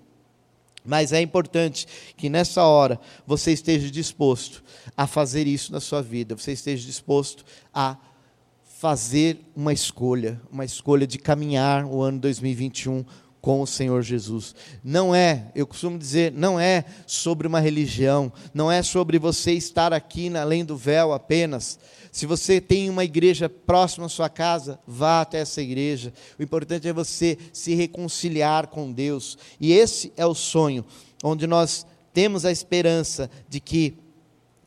Mas 0.85 1.13
é 1.13 1.21
importante 1.21 1.87
que 2.17 2.29
nessa 2.29 2.63
hora 2.63 2.99
você 3.25 3.51
esteja 3.51 3.89
disposto 3.89 4.63
a 4.95 5.07
fazer 5.07 5.47
isso 5.47 5.71
na 5.71 5.79
sua 5.79 6.01
vida, 6.01 6.35
você 6.35 6.51
esteja 6.51 6.85
disposto 6.85 7.45
a 7.73 7.97
fazer 8.79 9.39
uma 9.55 9.71
escolha, 9.71 10.41
uma 10.51 10.65
escolha 10.65 11.07
de 11.07 11.17
caminhar 11.17 11.85
o 11.85 12.01
ano 12.01 12.19
2021 12.19 13.05
com 13.43 13.61
o 13.61 13.67
Senhor 13.67 14.01
Jesus. 14.01 14.55
Não 14.81 15.13
é, 15.13 15.51
eu 15.53 15.67
costumo 15.67 15.99
dizer, 15.99 16.31
não 16.31 16.57
é 16.57 16.85
sobre 17.05 17.45
uma 17.45 17.59
religião, 17.59 18.31
não 18.53 18.71
é 18.71 18.81
sobre 18.81 19.19
você 19.19 19.51
estar 19.51 19.91
aqui 19.91 20.29
na 20.29 20.43
além 20.43 20.63
do 20.63 20.77
véu 20.77 21.11
apenas. 21.11 21.77
Se 22.09 22.25
você 22.25 22.61
tem 22.61 22.89
uma 22.89 23.03
igreja 23.03 23.49
próxima 23.49 24.05
à 24.05 24.09
sua 24.09 24.29
casa, 24.29 24.79
vá 24.87 25.19
até 25.19 25.39
essa 25.39 25.61
igreja. 25.61 26.13
O 26.39 26.43
importante 26.43 26.87
é 26.87 26.93
você 26.93 27.37
se 27.51 27.75
reconciliar 27.75 28.67
com 28.67 28.89
Deus. 28.89 29.37
E 29.59 29.73
esse 29.73 30.13
é 30.15 30.25
o 30.25 30.33
sonho, 30.33 30.85
onde 31.21 31.45
nós 31.45 31.85
temos 32.13 32.45
a 32.45 32.51
esperança 32.51 33.29
de 33.49 33.59
que 33.59 33.97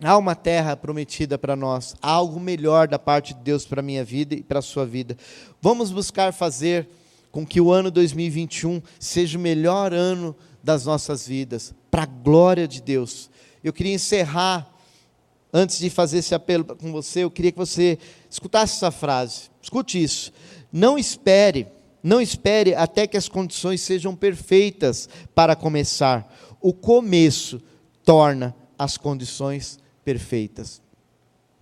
há 0.02 0.18
uma 0.18 0.34
terra 0.34 0.76
prometida 0.76 1.38
para 1.38 1.56
nós, 1.56 1.96
há 2.02 2.10
algo 2.10 2.38
melhor 2.38 2.88
da 2.88 2.98
parte 2.98 3.32
de 3.32 3.40
Deus 3.40 3.64
para 3.64 3.80
a 3.80 3.82
minha 3.82 4.04
vida 4.04 4.34
e 4.34 4.42
para 4.42 4.58
a 4.58 4.62
sua 4.62 4.84
vida. 4.84 5.16
Vamos 5.62 5.90
buscar 5.90 6.30
fazer 6.34 6.86
com 7.30 7.46
que 7.46 7.60
o 7.60 7.72
ano 7.72 7.90
2021 7.90 8.80
seja 8.98 9.38
o 9.38 9.40
melhor 9.40 9.92
ano 9.92 10.34
das 10.62 10.84
nossas 10.84 11.26
vidas, 11.26 11.74
para 11.90 12.02
a 12.02 12.06
glória 12.06 12.66
de 12.66 12.82
Deus. 12.82 13.30
Eu 13.62 13.72
queria 13.72 13.94
encerrar, 13.94 14.68
antes 15.52 15.78
de 15.78 15.88
fazer 15.90 16.18
esse 16.18 16.34
apelo 16.34 16.64
com 16.64 16.90
você, 16.92 17.24
eu 17.24 17.30
queria 17.30 17.52
que 17.52 17.58
você 17.58 17.98
escutasse 18.30 18.76
essa 18.76 18.90
frase. 18.90 19.50
Escute 19.62 20.02
isso. 20.02 20.32
Não 20.72 20.98
espere, 20.98 21.68
não 22.02 22.20
espere 22.20 22.74
até 22.74 23.06
que 23.06 23.16
as 23.16 23.28
condições 23.28 23.80
sejam 23.80 24.14
perfeitas 24.14 25.08
para 25.34 25.56
começar. 25.56 26.32
O 26.60 26.72
começo 26.72 27.60
torna 28.04 28.54
as 28.78 28.96
condições 28.96 29.78
perfeitas. 30.04 30.80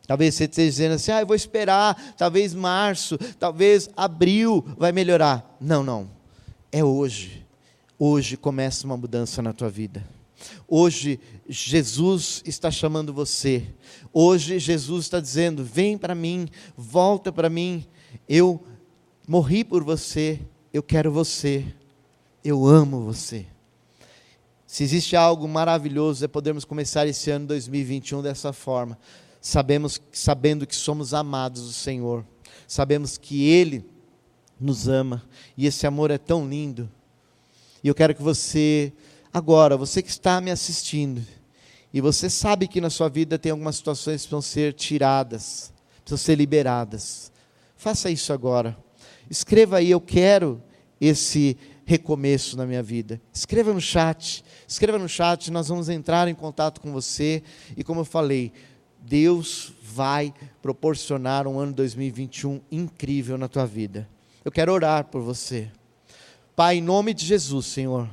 Talvez 0.07 0.35
você 0.35 0.45
esteja 0.45 0.71
dizendo 0.71 0.95
assim, 0.95 1.13
ah, 1.13 1.21
eu 1.21 1.27
vou 1.27 1.35
esperar, 1.35 2.15
talvez 2.17 2.53
março, 2.53 3.17
talvez 3.39 3.89
abril 3.97 4.65
vai 4.77 4.93
melhorar. 4.93 5.57
Não, 5.59 5.83
não. 5.83 6.11
É 6.71 6.85
hoje. 6.85 7.47
Hoje 7.99 8.37
começa 8.37 8.87
uma 8.87 8.97
mudança 8.97 9.41
na 9.41 9.53
tua 9.53 9.71
vida. 9.71 10.05
Hoje 10.69 11.19
Jesus 11.49 12.43
está 12.45 12.71
chamando 12.71 13.15
você. 13.15 13.67
Hoje 14.13 14.59
Jesus 14.59 15.07
está 15.07 15.21
dizendo: 15.21 15.65
vem 15.65 15.97
para 15.97 16.15
mim, 16.15 16.49
volta 16.77 17.33
para 17.33 17.49
mim. 17.49 17.87
Eu 18.29 18.63
morri 19.27 19.65
por 19.65 19.83
você, 19.83 20.39
eu 20.73 20.83
quero 20.83 21.11
você, 21.11 21.65
eu 22.45 22.67
amo 22.67 23.01
você. 23.01 23.47
Se 24.67 24.83
existe 24.83 25.17
algo 25.17 25.49
maravilhoso 25.49 26.25
é 26.25 26.29
podermos 26.29 26.65
começar 26.65 27.07
esse 27.07 27.31
ano 27.31 27.47
2021 27.47 28.21
dessa 28.21 28.53
forma 28.53 28.99
sabemos, 29.45 30.01
sabendo 30.11 30.67
que 30.67 30.75
somos 30.75 31.13
amados 31.13 31.67
do 31.67 31.73
Senhor, 31.75 32.25
sabemos 32.67 33.19
que 33.19 33.47
Ele 33.47 33.85
nos 34.59 34.89
ama 34.89 35.23
e 35.55 35.67
esse 35.67 35.87
amor 35.87 36.11
é 36.11 36.17
tão 36.17 36.49
lindo. 36.49 36.91
E 37.83 37.89
eu 37.89 37.95
quero 37.95 38.15
que 38.15 38.23
você, 38.23 38.91
agora, 39.31 39.77
você 39.77 40.03
que 40.03 40.09
está 40.09 40.41
me 40.41 40.51
assistindo, 40.51 41.23
e 41.93 42.01
você 42.01 42.31
sabe 42.31 42.67
que 42.67 42.81
na 42.81 42.89
sua 42.89 43.11
vida 43.11 43.39
tem 43.39 43.53
algumas 43.53 43.77
situações 43.77 44.23
que 44.23 44.29
precisam 44.29 44.41
ser 44.41 44.73
tiradas, 44.73 45.71
precisam 46.03 46.25
ser 46.25 46.37
liberadas. 46.37 47.31
Faça 47.77 48.11
isso 48.11 48.33
agora. 48.33 48.75
Escreva 49.29 49.77
aí, 49.77 49.91
eu 49.91 50.01
quero 50.01 50.61
esse 50.99 51.59
recomeço 51.85 52.57
na 52.57 52.65
minha 52.65 52.83
vida. 52.83 53.21
Escreva 53.31 53.75
no 53.75 53.81
chat, 53.81 54.43
escreva 54.67 54.99
no 54.99 55.09
chat, 55.09 55.51
nós 55.51 55.69
vamos 55.69 55.91
entrar 55.91 56.29
em 56.29 56.35
contato 56.35 56.81
com 56.81 56.91
você. 56.93 57.43
E 57.77 57.85
como 57.85 58.01
eu 58.01 58.05
falei, 58.07 58.51
Deus 59.07 59.73
vai 59.83 60.33
proporcionar 60.63 61.47
um 61.47 61.59
ano 61.59 61.73
2021 61.73 62.61
incrível 62.73 63.37
na 63.37 63.49
tua 63.49 63.67
vida. 63.67 64.09
Eu 64.45 64.51
quero 64.51 64.73
orar 64.73 65.05
por 65.05 65.21
você. 65.21 65.71
Pai, 66.57 66.77
em 66.79 66.83
nome 66.83 67.13
de 67.13 67.25
Jesus, 67.25 67.67
Senhor, 67.67 68.09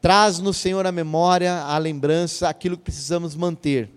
traz 0.00 0.38
no 0.38 0.52
Senhor 0.52 0.86
a 0.86 0.92
memória, 0.92 1.62
a 1.62 1.78
lembrança, 1.78 2.48
aquilo 2.48 2.76
que 2.76 2.84
precisamos 2.84 3.36
manter. 3.36 3.90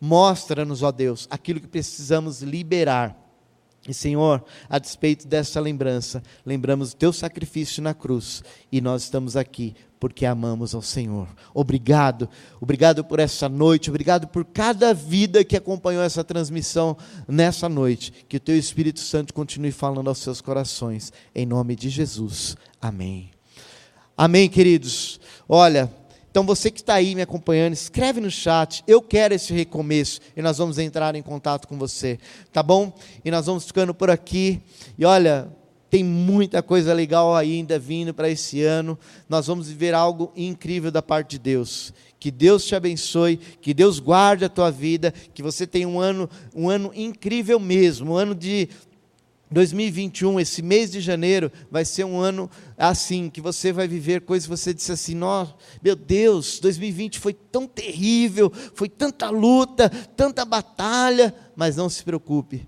Mostra-nos, 0.00 0.82
ó 0.82 0.90
Deus, 0.90 1.26
aquilo 1.30 1.60
que 1.60 1.68
precisamos 1.68 2.40
liberar 2.40 3.25
e 3.88 3.94
Senhor, 3.94 4.44
a 4.68 4.78
despeito 4.78 5.26
dessa 5.26 5.60
lembrança, 5.60 6.22
lembramos 6.44 6.92
o 6.92 6.96
teu 6.96 7.12
sacrifício 7.12 7.82
na 7.82 7.94
cruz 7.94 8.42
e 8.70 8.80
nós 8.80 9.04
estamos 9.04 9.36
aqui 9.36 9.74
porque 9.98 10.26
amamos 10.26 10.74
ao 10.74 10.82
Senhor. 10.82 11.28
Obrigado, 11.54 12.28
obrigado 12.60 13.04
por 13.04 13.18
essa 13.18 13.48
noite, 13.48 13.90
obrigado 13.90 14.28
por 14.28 14.44
cada 14.44 14.92
vida 14.92 15.44
que 15.44 15.56
acompanhou 15.56 16.02
essa 16.02 16.22
transmissão 16.22 16.96
nessa 17.26 17.68
noite. 17.68 18.12
Que 18.28 18.36
o 18.36 18.40
teu 18.40 18.56
Espírito 18.56 19.00
Santo 19.00 19.32
continue 19.32 19.72
falando 19.72 20.08
aos 20.08 20.18
seus 20.18 20.40
corações, 20.40 21.12
em 21.34 21.46
nome 21.46 21.74
de 21.74 21.88
Jesus. 21.88 22.56
Amém. 22.80 23.30
Amém, 24.16 24.48
queridos. 24.48 25.20
Olha. 25.48 26.05
Então 26.36 26.44
você 26.44 26.70
que 26.70 26.80
está 26.80 26.92
aí 26.92 27.14
me 27.14 27.22
acompanhando, 27.22 27.72
escreve 27.72 28.20
no 28.20 28.30
chat, 28.30 28.84
eu 28.86 29.00
quero 29.00 29.32
esse 29.32 29.54
recomeço, 29.54 30.20
e 30.36 30.42
nós 30.42 30.58
vamos 30.58 30.76
entrar 30.76 31.14
em 31.14 31.22
contato 31.22 31.66
com 31.66 31.78
você, 31.78 32.18
tá 32.52 32.62
bom? 32.62 32.92
E 33.24 33.30
nós 33.30 33.46
vamos 33.46 33.64
ficando 33.64 33.94
por 33.94 34.10
aqui, 34.10 34.60
e 34.98 35.06
olha, 35.06 35.48
tem 35.88 36.04
muita 36.04 36.62
coisa 36.62 36.92
legal 36.92 37.34
ainda 37.34 37.78
vindo 37.78 38.12
para 38.12 38.28
esse 38.28 38.62
ano, 38.62 38.98
nós 39.26 39.46
vamos 39.46 39.68
viver 39.68 39.94
algo 39.94 40.30
incrível 40.36 40.90
da 40.90 41.00
parte 41.00 41.30
de 41.30 41.38
Deus. 41.38 41.94
Que 42.20 42.30
Deus 42.30 42.66
te 42.66 42.74
abençoe, 42.74 43.38
que 43.62 43.72
Deus 43.72 43.98
guarde 43.98 44.44
a 44.44 44.50
tua 44.50 44.70
vida, 44.70 45.14
que 45.32 45.42
você 45.42 45.66
tenha 45.66 45.88
um 45.88 45.98
ano, 45.98 46.28
um 46.54 46.68
ano 46.68 46.92
incrível 46.94 47.58
mesmo, 47.58 48.12
um 48.12 48.14
ano 48.14 48.34
de 48.34 48.68
2021, 49.50 50.40
esse 50.40 50.60
mês 50.60 50.90
de 50.90 51.00
janeiro, 51.00 51.52
vai 51.70 51.84
ser 51.84 52.04
um 52.04 52.18
ano 52.18 52.50
assim, 52.76 53.30
que 53.30 53.40
você 53.40 53.72
vai 53.72 53.86
viver 53.86 54.22
coisas 54.22 54.46
que 54.46 54.56
você 54.56 54.74
disse 54.74 54.90
assim: 54.90 55.16
meu 55.82 55.94
Deus, 55.94 56.58
2020 56.58 57.20
foi 57.20 57.32
tão 57.32 57.66
terrível, 57.66 58.52
foi 58.74 58.88
tanta 58.88 59.30
luta, 59.30 59.88
tanta 59.88 60.44
batalha, 60.44 61.34
mas 61.54 61.76
não 61.76 61.88
se 61.88 62.02
preocupe, 62.02 62.66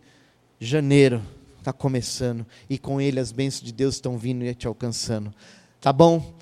janeiro 0.60 1.20
está 1.58 1.72
começando 1.72 2.46
e 2.70 2.78
com 2.78 3.00
ele 3.00 3.18
as 3.18 3.32
bênçãos 3.32 3.64
de 3.64 3.72
Deus 3.72 3.96
estão 3.96 4.16
vindo 4.16 4.44
e 4.44 4.54
te 4.54 4.66
alcançando, 4.66 5.34
tá 5.80 5.92
bom? 5.92 6.34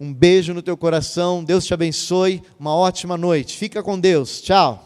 Um 0.00 0.12
beijo 0.12 0.52
no 0.52 0.62
teu 0.62 0.76
coração, 0.76 1.44
Deus 1.44 1.64
te 1.64 1.74
abençoe, 1.74 2.42
uma 2.58 2.74
ótima 2.74 3.16
noite, 3.16 3.56
fica 3.56 3.82
com 3.82 3.98
Deus, 3.98 4.40
tchau. 4.40 4.85